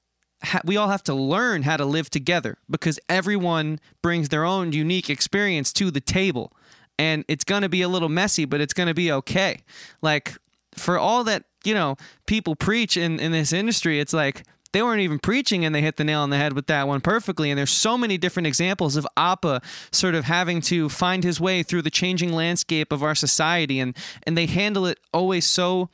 [0.65, 5.11] we all have to learn how to live together because everyone brings their own unique
[5.11, 6.53] experience to the table.
[6.99, 9.61] And it's going to be a little messy, but it's going to be okay.
[10.03, 10.37] Like
[10.75, 15.01] for all that, you know, people preach in in this industry, it's like they weren't
[15.01, 17.51] even preaching and they hit the nail on the head with that one perfectly.
[17.51, 21.63] And there's so many different examples of Appa sort of having to find his way
[21.63, 23.81] through the changing landscape of our society.
[23.81, 25.91] And, and they handle it always so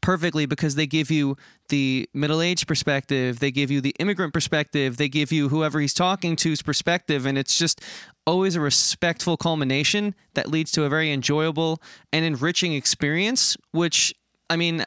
[0.00, 1.36] perfectly because they give you
[1.68, 5.94] the middle aged perspective, they give you the immigrant perspective, they give you whoever he's
[5.94, 7.80] talking to's perspective, and it's just
[8.26, 11.82] always a respectful culmination that leads to a very enjoyable
[12.12, 13.56] and enriching experience.
[13.72, 14.14] Which,
[14.48, 14.84] I mean,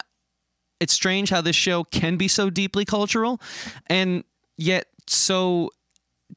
[0.80, 3.39] it's strange how this show can be so deeply cultural
[3.88, 4.24] and
[4.57, 5.70] yet so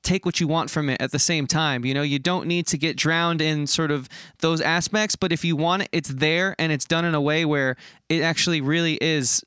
[0.02, 1.84] take what you want from it at the same time.
[1.84, 4.08] You know, you don't need to get drowned in sort of
[4.40, 7.44] those aspects, but if you want it, it's there and it's done in a way
[7.44, 7.76] where
[8.08, 9.42] it actually really is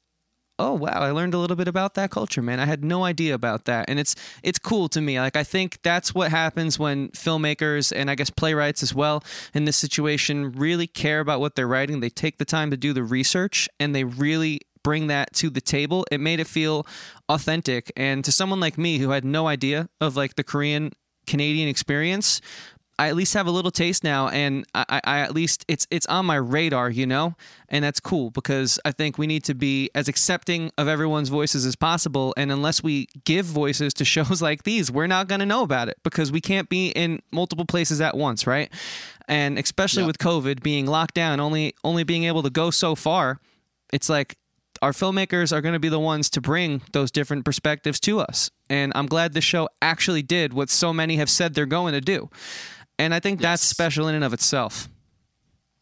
[0.59, 2.59] oh wow, I learned a little bit about that culture, man.
[2.59, 4.13] I had no idea about that, and it's
[4.43, 5.19] it's cool to me.
[5.19, 9.23] Like I think that's what happens when filmmakers and I guess playwrights as well
[9.53, 12.01] in this situation really care about what they're writing.
[12.01, 15.61] They take the time to do the research and they really bring that to the
[15.61, 16.05] table.
[16.11, 16.85] It made it feel
[17.27, 20.91] authentic, and to someone like me who had no idea of like the Korean
[21.27, 22.41] Canadian experience,
[22.99, 26.05] I at least have a little taste now, and I, I, at least it's it's
[26.07, 27.33] on my radar, you know,
[27.69, 31.65] and that's cool because I think we need to be as accepting of everyone's voices
[31.65, 32.33] as possible.
[32.35, 35.87] And unless we give voices to shows like these, we're not going to know about
[35.87, 38.69] it because we can't be in multiple places at once, right?
[39.29, 43.39] And especially with COVID being locked down, only only being able to go so far,
[43.93, 44.35] it's like
[44.81, 48.49] our filmmakers are going to be the ones to bring those different perspectives to us.
[48.69, 52.01] And I'm glad the show actually did what so many have said they're going to
[52.01, 52.29] do.
[52.97, 54.89] And I think that's special in and of itself.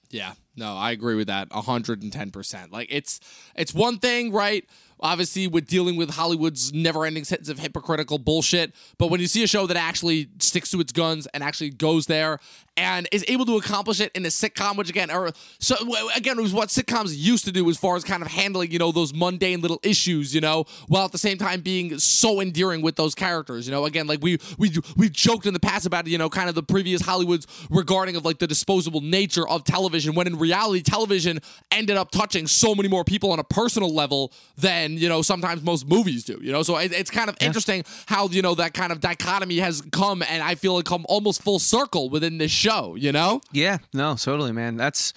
[0.10, 2.72] Yeah, no, I agree with that 110%.
[2.72, 3.20] Like it's
[3.56, 4.66] it's one thing, right?
[5.00, 9.48] Obviously, with dealing with Hollywood's never-ending sentence of hypocritical bullshit, but when you see a
[9.48, 12.40] show that actually sticks to its guns and actually goes there
[12.78, 15.76] and is able to accomplish it in a sitcom, which again, or so
[16.16, 18.80] again, it was what sitcoms used to do as far as kind of handling, you
[18.80, 22.82] know, those mundane little issues, you know, while at the same time being so endearing
[22.82, 23.86] with those characters, you know.
[23.86, 26.64] Again, like we we we joked in the past about you know kind of the
[26.64, 31.40] previous Hollywoods regarding of like the disposable nature of television, when in reality, television
[31.72, 35.64] ended up touching so many more people on a personal level than you know sometimes
[35.64, 36.62] most movies do, you know.
[36.62, 40.22] So it, it's kind of interesting how you know that kind of dichotomy has come,
[40.22, 43.42] and I feel it come almost full circle within this show, you know.
[43.52, 44.78] Yeah, no, totally, man.
[44.78, 45.14] That's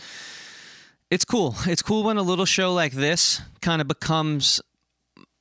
[1.11, 1.57] it's cool.
[1.67, 4.61] It's cool when a little show like this kind of becomes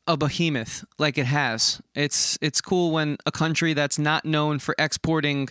[0.08, 1.82] a behemoth like it has.
[1.94, 5.50] It's it's cool when a country that's not known for exporting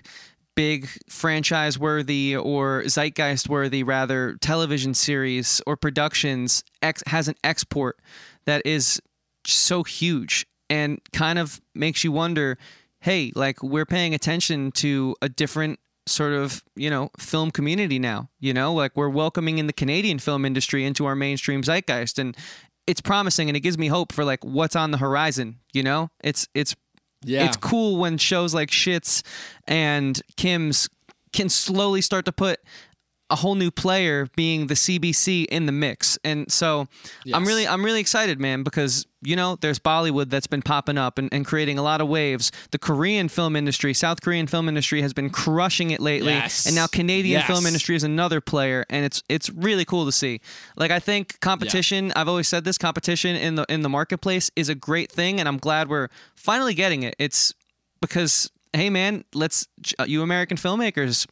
[0.57, 8.01] big franchise worthy or zeitgeist worthy rather television series or productions ex- has an export
[8.45, 9.01] that is
[9.47, 12.59] so huge and kind of makes you wonder
[13.03, 15.79] hey like we're paying attention to a different
[16.11, 20.19] sort of you know film community now you know like we're welcoming in the canadian
[20.19, 22.37] film industry into our mainstream zeitgeist and
[22.87, 26.11] it's promising and it gives me hope for like what's on the horizon you know
[26.25, 26.75] it's it's
[27.23, 27.45] Yeah.
[27.45, 29.23] it's cool when shows like Schitt's
[29.67, 30.89] and Kim's
[31.33, 32.59] can slowly start to put
[33.31, 36.19] a whole new player being the CBC in the mix.
[36.25, 36.89] And so
[37.35, 41.19] I'm really I'm really excited, man, because you know, there's Bollywood that's been popping up
[41.19, 42.53] and, and creating a lot of waves.
[42.71, 46.33] The Korean film industry, South Korean film industry has been crushing it lately.
[46.33, 46.67] Yes.
[46.67, 47.47] And now Canadian Yes.
[47.49, 50.41] film industry is another player and it's it's really cool to see.
[50.77, 54.69] Like I think competition, I've always said this, competition in the in the marketplace is
[54.69, 57.15] a great thing and I'm glad we're finally getting it.
[57.19, 57.53] It's
[58.01, 59.67] because hey man, let's
[59.99, 61.27] uh, you American filmmakers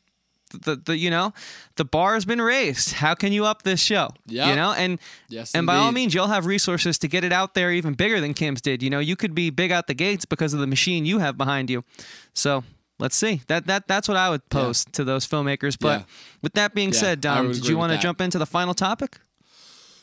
[0.51, 1.33] the, the you know
[1.77, 2.93] the bar has been raised.
[2.95, 4.11] How can you up this show?
[4.27, 7.33] yeah You know, and Yes, and by all means, you'll have resources to get it
[7.33, 8.83] out there even bigger than Kim's did.
[8.83, 11.37] You know, you could be big out the gates because of the machine you have
[11.37, 11.85] behind you.
[12.33, 12.63] So
[12.99, 13.43] let's see.
[13.49, 15.77] That that that's what I would pose to those filmmakers.
[15.79, 16.05] But Yeah.
[16.43, 19.19] with that being Yeah, said, Dom, did you want to jump into the final topic?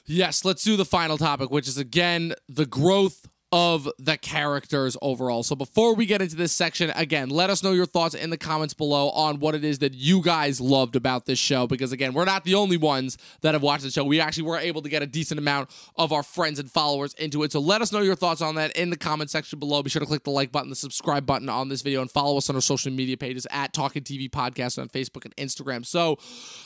[0.05, 5.43] Yes, let's do the final topic, which is again the growth of the characters overall.
[5.43, 8.37] So before we get into this section, again, let us know your thoughts in the
[8.37, 11.67] comments below on what it is that you guys loved about this show.
[11.67, 14.03] Because again, we're not the only ones that have watched the show.
[14.03, 17.43] We actually were able to get a decent amount of our friends and followers into
[17.43, 17.51] it.
[17.51, 19.83] So let us know your thoughts on that in the comment section below.
[19.83, 22.37] Be sure to click the like button, the subscribe button on this video, and follow
[22.37, 25.85] us on our social media pages at Talking TV Podcast on Facebook and Instagram.
[25.85, 26.17] So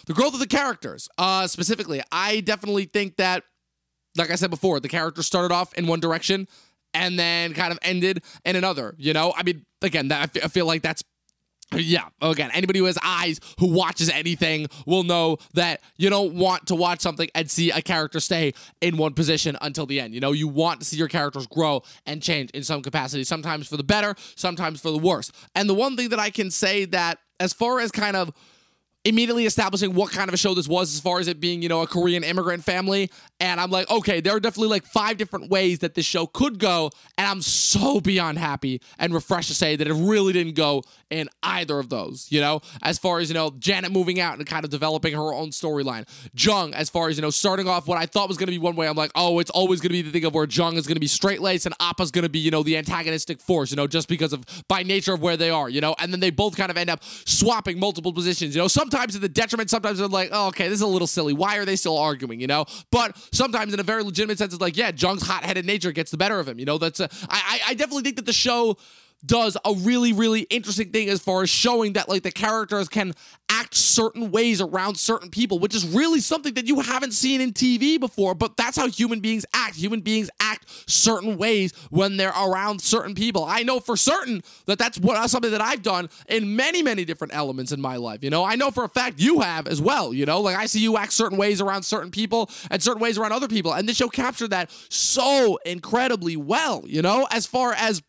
[0.05, 3.43] the growth of the characters, uh, specifically, I definitely think that
[4.17, 6.47] like I said before, the character started off in one direction
[6.97, 8.95] and then kind of ended in another.
[8.97, 11.03] You know, I mean, again, that I I feel like that's.
[11.75, 16.67] Yeah, again, anybody who has eyes who watches anything will know that you don't want
[16.67, 20.13] to watch something and see a character stay in one position until the end.
[20.13, 23.67] You know, you want to see your characters grow and change in some capacity, sometimes
[23.67, 25.29] for the better, sometimes for the worse.
[25.55, 28.31] And the one thing that I can say that, as far as kind of
[29.05, 31.69] immediately establishing what kind of a show this was as far as it being, you
[31.69, 33.09] know, a Korean immigrant family.
[33.39, 36.59] And I'm like, okay, there are definitely like five different ways that this show could
[36.59, 36.89] go.
[37.17, 41.29] And I'm so beyond happy and refreshed to say that it really didn't go in
[41.41, 44.65] either of those, you know, as far as, you know, Janet moving out and kind
[44.65, 46.05] of developing her own storyline.
[46.33, 48.57] Jung, as far as, you know, starting off what I thought was going to be
[48.57, 50.75] one way, I'm like, oh, it's always going to be the thing of where Jung
[50.75, 53.39] is going to be straight laced and Appa's going to be, you know, the antagonistic
[53.39, 56.11] force, you know, just because of by nature of where they are, you know, and
[56.11, 59.29] then they both kind of end up swapping multiple positions, you know, sometimes to the
[59.29, 61.33] detriment, sometimes they're like, oh, okay, this is a little silly.
[61.33, 62.65] Why are they still arguing, you know?
[62.89, 66.11] But sometimes in a very legitimate sense, it's like, yeah, Jung's hot headed nature gets
[66.11, 66.77] the better of him, you know?
[66.77, 68.77] That's, a, I I definitely think that the show
[69.25, 73.13] does a really really interesting thing as far as showing that like the characters can
[73.49, 77.53] act certain ways around certain people, which is really something that you haven't seen in
[77.53, 79.75] TV before, but that's how human beings act.
[79.75, 83.45] Human beings act certain ways when they're around certain people.
[83.45, 87.35] I know for certain that that's what something that I've done in many, many different
[87.35, 88.23] elements in my life.
[88.23, 90.13] You know, I know for a fact you have as well.
[90.13, 93.17] You know, like I see you act certain ways around certain people and certain ways
[93.17, 93.73] around other people.
[93.73, 98.03] And this show captured that so incredibly well, you know, as far as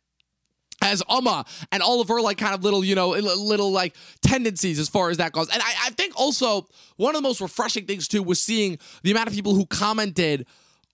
[0.83, 4.79] as Umma and all of her like kind of little, you know, little like tendencies
[4.79, 5.49] as far as that goes.
[5.49, 9.11] And I, I think also one of the most refreshing things too was seeing the
[9.11, 10.47] amount of people who commented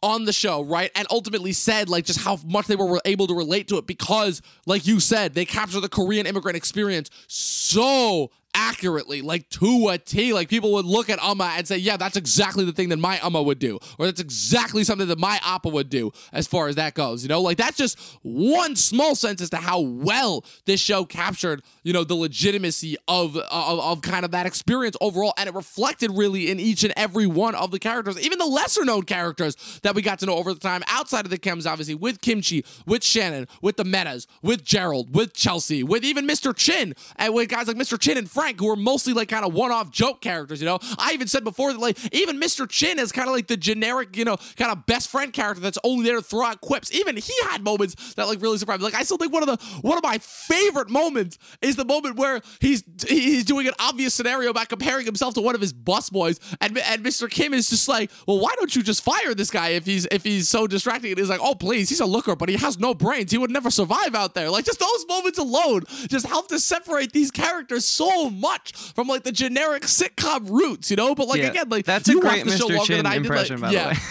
[0.02, 0.90] on the show, right?
[0.94, 4.42] And ultimately said like just how much they were able to relate to it because,
[4.66, 10.32] like you said, they capture the Korean immigrant experience so accurately, like to a T.
[10.32, 13.16] Like people would look at Umma and say, yeah, that's exactly the thing that my
[13.16, 13.78] Umma would do.
[13.98, 17.22] Or that's exactly something that my Appa would do as far as that goes.
[17.22, 21.62] You know, like that's just one small sense as to how well this show captured,
[21.82, 25.34] you know, the legitimacy of, of, of kind of that experience overall.
[25.36, 28.84] And it reflected really in each and every one of the characters, even the lesser
[28.84, 31.94] known characters that we got to know over the time outside of the Kims, obviously,
[31.94, 36.54] with Kimchee, with Shannon, with the Mehtas, with Gerald, with Chelsea, with even Mr.
[36.54, 37.98] Chin, and with guys like Mr.
[37.98, 40.60] Chin and Frank Frank, who are mostly like kind of one-off joke characters.
[40.60, 42.68] You know, I even said before that like even Mr.
[42.68, 45.78] Chin is kind of like the generic, you know, kind of best friend character that's
[45.82, 46.92] only there to throw out quips.
[46.92, 48.84] Even he had moments that like really surprised me.
[48.84, 52.16] Like I still think one of the one of my favorite moments is the moment
[52.16, 56.10] where he's he's doing an obvious scenario about comparing himself to one of his bus
[56.10, 57.30] boys, and and Mr.
[57.30, 60.22] Kim is just like, well, why don't you just fire this guy if he's if
[60.22, 61.12] he's so distracting?
[61.12, 63.30] And he's like, oh please, he's a looker, but he has no brains.
[63.30, 64.50] He would never survive out there.
[64.50, 69.22] Like just those moments alone just help to separate these characters so much from like
[69.24, 71.14] the generic sitcom roots, you know.
[71.14, 72.84] But like Yeah, again, like that's a great Mr.
[72.86, 73.22] Chin than I did.
[73.22, 73.94] impression, like, by the way.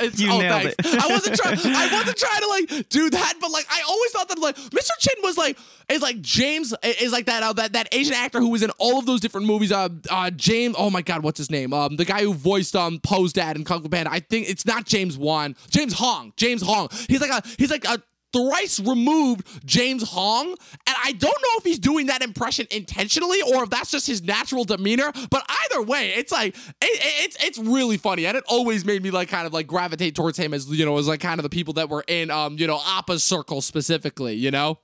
[0.00, 0.74] It's, You oh, nailed thanks.
[0.78, 1.02] it.
[1.02, 1.58] I wasn't trying.
[1.64, 4.90] I wasn't trying to like do that, but like I always thought that like Mr.
[4.98, 5.58] Chin was like
[5.88, 8.98] is like James is like that uh, that that Asian actor who was in all
[8.98, 9.72] of those different movies.
[9.72, 10.74] Uh, uh, James.
[10.78, 11.72] Oh my God, what's his name?
[11.72, 14.12] Um, the guy who voiced um Po's dad in Kung Fu Panda.
[14.12, 15.56] I think it's not James Wan.
[15.70, 16.32] James Hong.
[16.36, 16.88] James Hong.
[17.08, 18.00] He's like a he's like a
[18.32, 20.48] thrice removed James Hong.
[20.48, 24.22] And I don't know if he's doing that impression intentionally or if that's just his
[24.22, 25.12] natural demeanor.
[25.30, 29.10] But either way, it's like it, it's it's really funny, and it always made me
[29.10, 31.50] like kind of like gravitate towards him as you know as like kind of the
[31.50, 34.34] people that were in um you know Appa's circle specifically.
[34.34, 34.78] You know.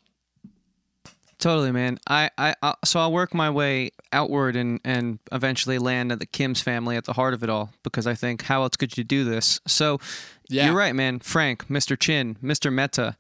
[1.45, 1.99] Totally, man.
[2.09, 6.25] I, I, I so I'll work my way outward and and eventually land at the
[6.25, 9.05] Kim's family at the heart of it all because I think how else could you
[9.05, 9.61] do this?
[9.67, 9.99] So
[10.49, 10.65] Yeah.
[10.65, 11.19] you're right, man.
[11.19, 12.01] Frank, Mr.
[12.01, 12.73] Chin, Mr.
[12.73, 13.19] Mehta.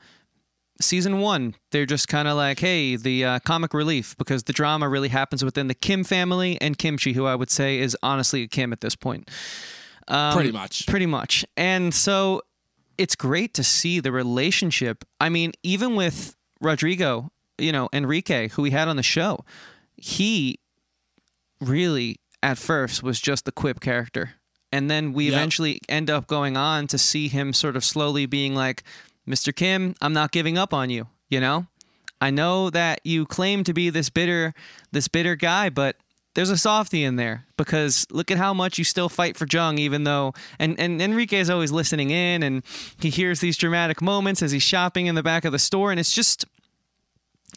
[0.81, 4.89] Season one, they're just kind of like, hey, the uh, comic relief because the drama
[4.89, 8.49] really happens within the Kim family and Kimchee, who I would say is honestly a
[8.49, 9.31] Kim at this point.
[10.09, 10.87] Um, Pretty much.
[10.87, 11.45] Pretty much.
[11.59, 12.41] And so
[12.97, 15.05] it's great to see the relationship.
[15.21, 19.45] I mean, even with Rodrigo, you know, Enrique, who we had on the show,
[19.97, 20.59] he
[21.61, 24.33] really at first was just the quip character.
[24.73, 25.33] And then we Yep.
[25.35, 28.83] eventually end up going on to see him sort of slowly being like,
[29.27, 29.55] Mr.
[29.55, 31.67] Kim, I'm not giving up on you, you know?
[32.21, 34.55] I know that you claim to be this bitter
[34.93, 35.97] this bitter guy, but
[36.35, 39.79] there's a softie in there because look at how much you still fight for Jung,
[39.79, 42.63] even though and, and Enrique is always listening in and
[42.99, 46.01] he hears these dramatic moments as he's shopping in the back of the store and
[46.01, 46.45] it's just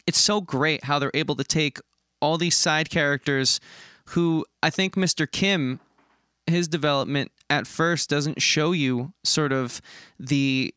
[0.08, 1.78] it's so great how they're able to take
[2.20, 3.60] all these side characters
[4.06, 5.30] who I think Mr.
[5.30, 5.80] Kim
[6.46, 9.82] his development at first doesn't show you sort of
[10.18, 10.74] the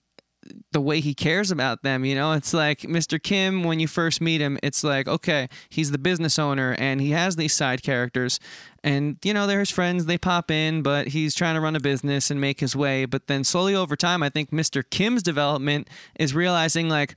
[0.74, 4.20] the way he cares about them you know it's like mr kim when you first
[4.20, 8.40] meet him it's like okay he's the business owner and he has these side characters
[8.84, 11.80] and you know they're his friends they pop in but he's trying to run a
[11.80, 15.88] business and make his way but then slowly over time i think mr kim's development
[16.20, 17.16] is realizing like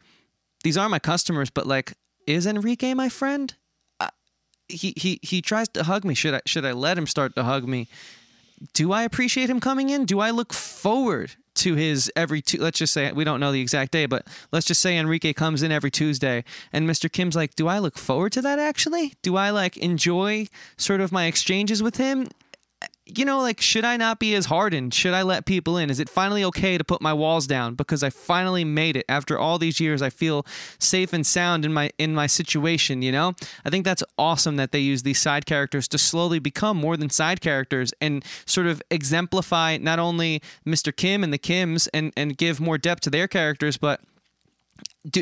[0.62, 1.94] these are my customers but like
[2.26, 3.54] is enrique my friend
[4.00, 4.08] Uh,
[4.68, 7.44] he he he tries to hug me should i should i let him start to
[7.44, 7.88] hug me
[8.72, 10.04] do I appreciate him coming in?
[10.04, 12.58] Do I look forward to his every two?
[12.58, 15.62] Let's just say we don't know the exact day, but let's just say Enrique comes
[15.62, 17.10] in every Tuesday, and Mr.
[17.10, 18.58] Kim's like, do I look forward to that?
[18.58, 22.28] Actually, do I like enjoy sort of my exchanges with him?
[23.06, 24.94] You know, like, should I not be as hardened?
[24.94, 25.90] Should I let people in?
[25.90, 29.38] Is it finally okay to put my walls down because I finally made it after
[29.38, 30.00] all these years?
[30.00, 30.46] I feel
[30.78, 33.02] safe and sound in my in my situation.
[33.02, 36.78] You know, I think that's awesome that they use these side characters to slowly become
[36.78, 40.94] more than side characters and sort of exemplify not only Mr.
[40.94, 44.00] Kim and the Kims and and give more depth to their characters, but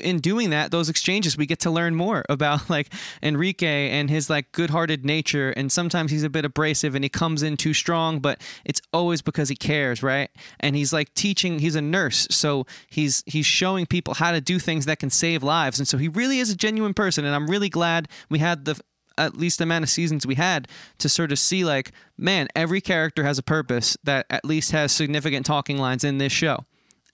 [0.03, 2.93] in doing that, those exchanges, we get to learn more about like
[3.23, 5.51] Enrique and his like good-hearted nature.
[5.51, 9.23] And sometimes he's a bit abrasive and he comes in too strong, but it's always
[9.23, 10.31] because he cares, right?
[10.61, 11.59] And he's like teaching.
[11.59, 15.43] He's a nurse, so he's he's showing people how to do things that can save
[15.43, 15.79] lives.
[15.79, 17.25] And so he really is a genuine person.
[17.25, 18.81] And I'm really glad we had the
[19.19, 22.81] at least the amount of seasons we had to sort of see like, man, every
[22.81, 26.65] character has a purpose that at least has significant talking lines in this show.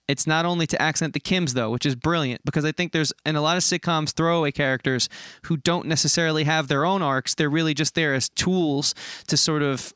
[0.09, 3.13] It's not only to accent the Kims though, which is brilliant because I think there's
[3.27, 5.07] in a lot of sitcoms throwaway characters
[5.43, 7.35] who don't necessarily have their own arcs.
[7.35, 8.95] They're really just there as tools
[9.27, 9.93] to sort of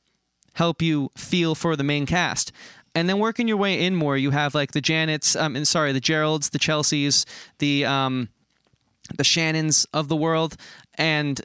[0.53, 2.51] help you feel for the main cast.
[2.93, 5.93] And then working your way in more, you have like the Janets, um, and sorry,
[5.93, 7.25] the Geralds, the Chelseas,
[7.57, 8.29] the um,
[9.17, 10.57] the Shannons of the world,
[10.93, 11.41] and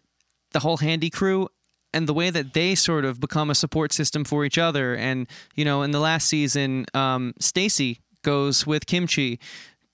[0.52, 1.48] the whole Handy crew
[1.94, 4.94] and the way that they sort of become a support system for each other.
[4.94, 9.38] And you know, in the last season, um, Stacy goes with Kimchee.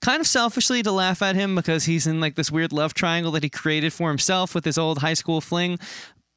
[0.01, 3.31] Kind of selfishly to laugh at him because he's in like this weird love triangle
[3.31, 5.79] that he created for himself with his old high school fling,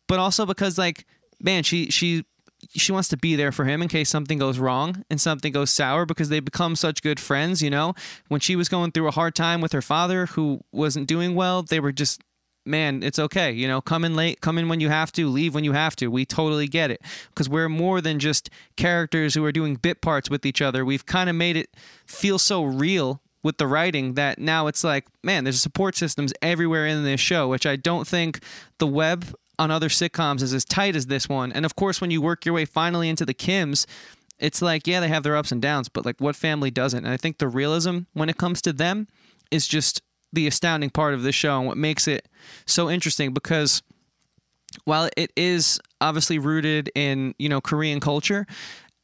[0.06, 1.04] but also because like
[1.40, 2.24] man, she she
[2.70, 5.70] she wants to be there for him in case something goes wrong and something goes
[5.70, 7.94] sour because they become such good friends, you know.
[8.28, 11.62] When she was going through a hard time with her father who wasn't doing well,
[11.62, 12.20] they were just
[12.68, 13.50] man, it's okay.
[13.50, 15.96] You know, come in late, come in when you have to, leave when you have
[15.96, 16.08] to.
[16.08, 20.30] We totally get it because we're more than just characters who are doing bit parts
[20.30, 20.84] with each other.
[20.84, 21.74] We've kind of made it
[22.06, 26.86] feel so real with the writing that now it's like, man, there's support systems everywhere
[26.86, 28.40] in this show, which I don't think
[28.78, 29.24] the web
[29.58, 31.52] on other sitcoms is as tight as this one.
[31.52, 33.86] And of course, when you work your way finally into the Kims,
[34.38, 37.04] it's like, yeah, they have their ups and downs, but like what family doesn't?
[37.04, 39.08] And I think the realism when it comes to them
[39.50, 40.02] is just
[40.32, 42.28] the astounding part of this show and what makes it
[42.66, 43.82] so interesting because
[44.84, 48.46] while it is obviously rooted in, you know, Korean culture,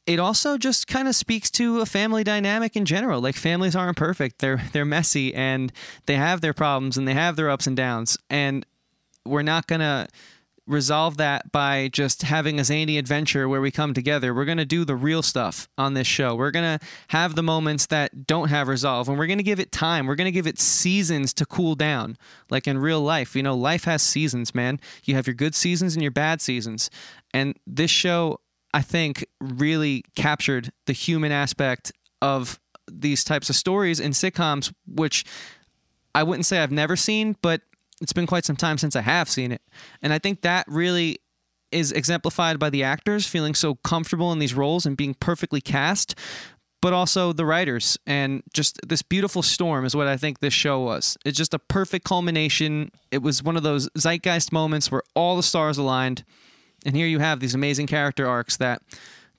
[0.05, 3.21] it also just kind of speaks to a family dynamic in general.
[3.21, 4.39] Like families aren't perfect.
[4.39, 5.71] They're they're messy and
[6.05, 8.17] they have their problems and they have their ups and downs.
[8.29, 8.65] And
[9.25, 10.07] we're not to
[10.67, 14.33] resolve that by just having a zany adventure where we come together.
[14.33, 16.35] We're going to do the real stuff on this show.
[16.35, 19.59] We're going to have the moments that don't have resolve and we're going to give
[19.59, 20.07] it time.
[20.07, 22.17] We're going to give it seasons to cool down.
[22.49, 24.79] Like in real life, you know, life has seasons, man.
[25.03, 26.89] You have your good seasons and your bad seasons.
[27.33, 28.39] And this show,
[28.73, 31.91] I think, really captured the human aspect
[32.21, 32.59] of
[32.91, 35.25] these types of stories in sitcoms, which
[36.15, 37.61] I wouldn't say I've never seen, but
[38.01, 39.61] it's been quite some time since I have seen it.
[40.01, 41.19] And I think that really
[41.71, 46.15] is exemplified by the actors feeling so comfortable in these roles and being perfectly cast,
[46.81, 47.97] but also the writers.
[48.05, 51.17] And just this beautiful storm is what I think this show was.
[51.25, 52.91] It's just a perfect culmination.
[53.11, 56.23] It was one of those zeitgeist moments where all the stars aligned.
[56.85, 58.81] And here you have these amazing character arcs that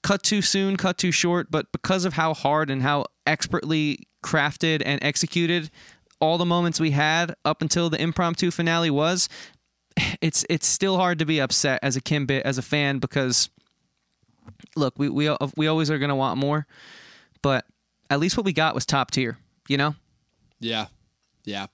[0.03, 4.83] cut too soon, cut too short, but because of how hard and how expertly crafted
[4.85, 5.71] and executed
[6.21, 9.29] all the moments we had up until the impromptu finale was,
[10.21, 13.49] it's it's still hard to be upset as a Kimbit as a fan because
[14.77, 16.67] look, we we uh, we always are going to want more,
[17.43, 17.65] but
[18.11, 19.39] at least what we got was top tier,
[19.69, 19.95] you know?
[20.61, 20.87] Yeah.
[21.45, 21.67] Yeah.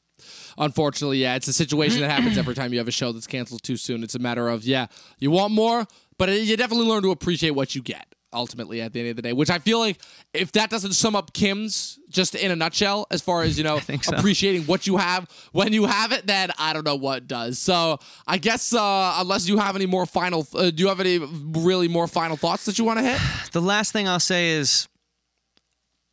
[0.56, 3.62] Unfortunately, yeah, it's a situation that happens every time you have a show that's canceled
[3.62, 4.04] too soon.
[4.04, 4.86] It's a matter of, yeah,
[5.18, 5.86] you want more,
[6.16, 9.22] but you definitely learn to appreciate what you get ultimately at the end of the
[9.22, 10.00] day, which I feel like
[10.34, 13.78] if that doesn't sum up Kim's just in a nutshell, as far as, you know,
[14.02, 14.16] so.
[14.16, 17.58] appreciating what you have when you have it, then I don't know what does.
[17.58, 21.18] So I guess uh, unless you have any more final, uh, do you have any
[21.18, 23.20] really more final thoughts that you want to hit?
[23.52, 24.88] The last thing I'll say is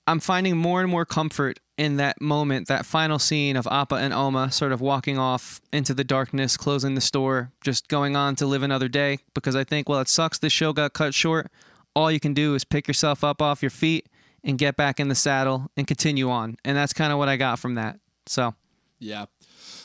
[0.05, 4.13] I'm finding more and more comfort in that moment, that final scene of Appa and
[4.13, 8.45] Umma sort of walking off into the darkness, closing the store, just going on to
[8.45, 9.19] live another day.
[9.33, 11.49] Because I think, well, it sucks this show got cut short
[11.99, 14.07] all you can do is pick yourself up off your feet
[14.43, 16.55] and get back in the saddle and continue on.
[16.63, 17.99] And that's kind of what I got from that.
[18.25, 18.55] So,
[18.99, 19.25] yeah.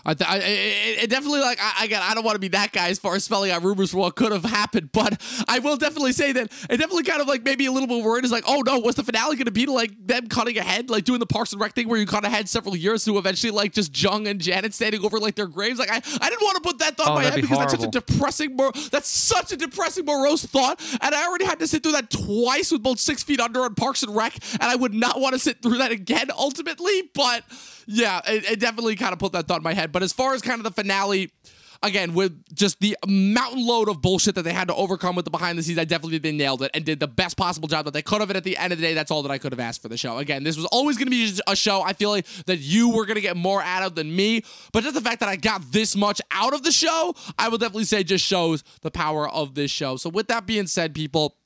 [0.05, 2.73] I, th- I it, it definitely like I, again I don't want to be that
[2.73, 5.77] guy as far as spelling out rumors for what could have happened, but I will
[5.77, 8.45] definitely say that it definitely kind of like maybe a little bit worried is like
[8.47, 11.27] oh no was the finale going to be like them cutting ahead like doing the
[11.27, 14.27] Parks and Rec thing where you cut ahead several years to eventually like just Jung
[14.27, 16.97] and Janet standing over like their graves like I, I didn't want to put that
[16.97, 17.73] thought oh, in my head be because horrible.
[17.73, 21.59] that's such a depressing mor- that's such a depressing morose thought and I already had
[21.61, 24.63] to sit through that twice with both Six Feet Under and Parks and Rec and
[24.63, 27.45] I would not want to sit through that again ultimately but
[27.87, 29.93] yeah, it, it definitely kind of put that thought in my head.
[29.95, 31.31] But as far as kind of the finale,
[31.81, 35.31] again, with just the mountain load of bullshit that they had to overcome with the
[35.31, 37.95] behind the scenes, I definitely they nailed it and did the best possible job that
[37.95, 38.29] they could have.
[38.29, 39.89] And at the end of the day, that's all that I could have asked for
[39.89, 40.19] the show.
[40.19, 43.07] Again, this was always going to be a show I feel like that you were
[43.07, 44.43] going to get more out of than me.
[44.73, 47.59] But just the fact that I got this much out of the show, I will
[47.59, 49.97] definitely say just shows the power of this show.
[49.97, 51.37] So, with that being said, people,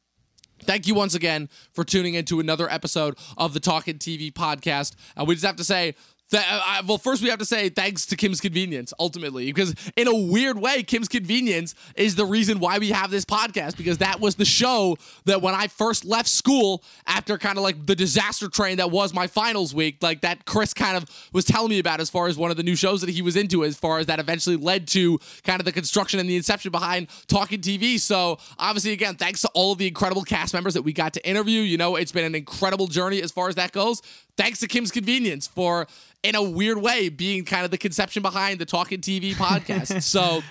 [0.62, 4.96] Thank you once again for tuning into another episode of the Talking TV podcast.
[5.16, 5.94] And we just have to say
[6.30, 10.08] That, uh, well, first we have to say thanks to Kim's Convenience, ultimately, because in
[10.08, 14.20] a weird way, Kim's Convenience is the reason why we have this podcast, because that
[14.20, 18.48] was the show that when I first left school after kind of like the disaster
[18.48, 21.98] train that was my finals week, like that Chris kind of was telling me about
[21.98, 24.04] as far as one of the new shows that he was into, as far as
[24.06, 27.98] that eventually led to kind of the construction and the inception behind Talking TV.
[27.98, 31.26] So, obviously, again, thanks to all of the incredible cast members that we got to
[31.26, 31.62] interview.
[31.62, 34.02] You know, it's been an incredible journey as far as that goes.
[34.38, 35.86] Thanks to Kim's Convenience for
[36.22, 40.02] in a weird way being kind of the conception behind the Talking TV podcast.
[40.02, 40.42] so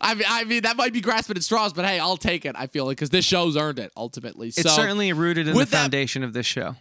[0.00, 2.56] I mean, I mean that might be grasping at straws, but hey, I'll take it.
[2.58, 4.48] I feel like because this show's earned it ultimately.
[4.48, 6.74] It's so, certainly rooted in the with that- foundation of this show.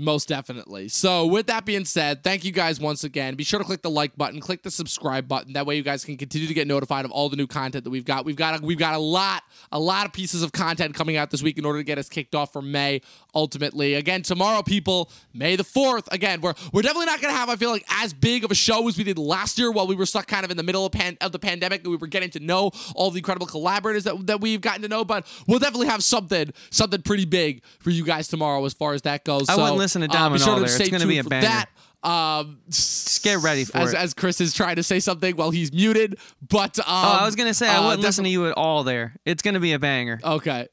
[0.00, 0.88] Most definitely.
[0.88, 3.34] So, with that being said, thank you guys once again.
[3.34, 5.52] Be sure to click the like button, click the subscribe button.
[5.52, 7.90] That way, you guys can continue to get notified of all the new content that
[7.90, 8.24] we've got.
[8.24, 11.30] We've got a, we've got a lot, a lot of pieces of content coming out
[11.30, 13.02] this week in order to get us kicked off for May.
[13.34, 16.12] Ultimately, again tomorrow, people, May the fourth.
[16.12, 17.48] Again, we're we're definitely not going to have.
[17.48, 19.94] I feel like as big of a show as we did last year, while we
[19.94, 22.06] were stuck kind of in the middle of, pan, of the pandemic, and we were
[22.06, 25.04] getting to know all the incredible collaborators that that we've gotten to know.
[25.04, 29.02] But we'll definitely have something something pretty big for you guys tomorrow as far as
[29.02, 29.48] that goes.
[29.48, 29.62] I So,
[29.94, 30.64] listen to uh, be sure to there.
[30.64, 31.46] It's stay gonna be a banger.
[31.46, 31.66] That.
[32.02, 33.98] Um, just get ready for as, it.
[33.98, 36.18] As Chris is trying to say something while he's muted,
[36.48, 38.84] but um, Oh, I was gonna say I uh, wouldn't listen to you at all.
[38.84, 40.18] There, it's gonna be a banger.
[40.24, 40.66] Okay.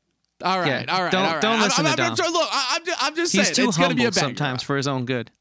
[0.44, 1.42] All right, Yeah, all right, don't- all right.
[1.42, 2.16] don't listen I'm, to I'm, Dom.
[2.16, 4.22] trying- look, I'm just, I'm just He's saying too it's going to be humble a
[4.22, 4.36] banger.
[4.36, 5.32] sometimes for his own good.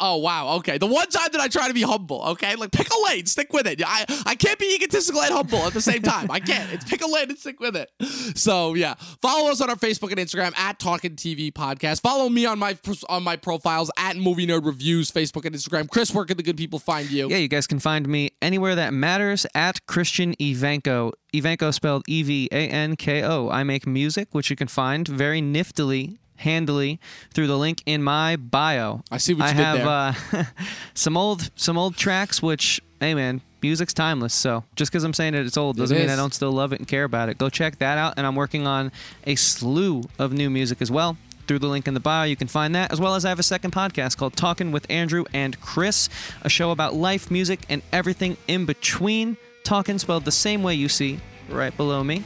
[0.00, 0.78] Oh wow, okay.
[0.78, 3.52] The one time that I try to be humble, okay, like pick a lane, stick
[3.52, 3.82] with it.
[3.86, 6.30] I I can't be egotistical and humble at the same time.
[6.30, 6.72] I can't.
[6.72, 7.90] It's pick a lane and stick with it.
[8.36, 12.00] So yeah, follow us on our Facebook and Instagram at Talking TV Podcast.
[12.00, 12.76] Follow me on my
[13.08, 15.88] on my profiles at Movie Nerd Reviews, Facebook and Instagram.
[15.90, 17.28] Chris, where can the good people find you?
[17.28, 21.12] Yeah, you guys can find me anywhere that matters at Christian Evanko.
[21.34, 23.48] Evanko spelled E V A N K O.
[23.50, 26.98] I make music, which you can find very niftily, handily
[27.32, 29.02] through the link in my bio.
[29.10, 30.40] I see what I you did have there.
[30.40, 30.44] Uh,
[30.94, 34.34] some old some old tracks, which hey man, music's timeless.
[34.34, 36.10] So just because I'm saying that it's old doesn't mean.
[36.10, 37.38] I don't still love it and care about it.
[37.38, 38.14] Go check that out.
[38.16, 38.92] And I'm working on
[39.24, 41.16] a slew of new music as well.
[41.46, 43.40] Through the link in the bio, you can find that, as well as I have
[43.40, 46.08] a second podcast called Talking with Andrew and Chris,
[46.42, 49.36] a show about life, music, and everything in between.
[49.64, 51.18] Talking spelled the same way you see
[51.48, 52.22] right below me.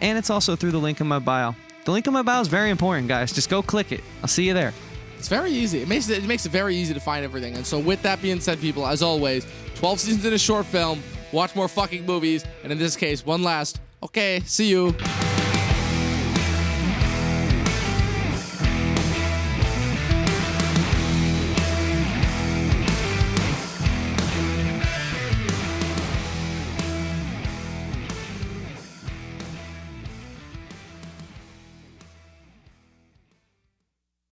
[0.00, 1.54] And it's also through the link in my bio.
[1.84, 3.32] The link in my bio is very important, guys.
[3.32, 4.02] Just go click it.
[4.22, 4.72] I'll see you there.
[5.18, 5.80] It's very easy.
[5.82, 7.56] It makes it, it makes it very easy to find everything.
[7.56, 11.02] And so, with that being said, people, as always, 12 seasons in a short film.
[11.32, 13.80] Watch more fucking movies, and in this case, one last.
[14.02, 14.94] Okay, see you.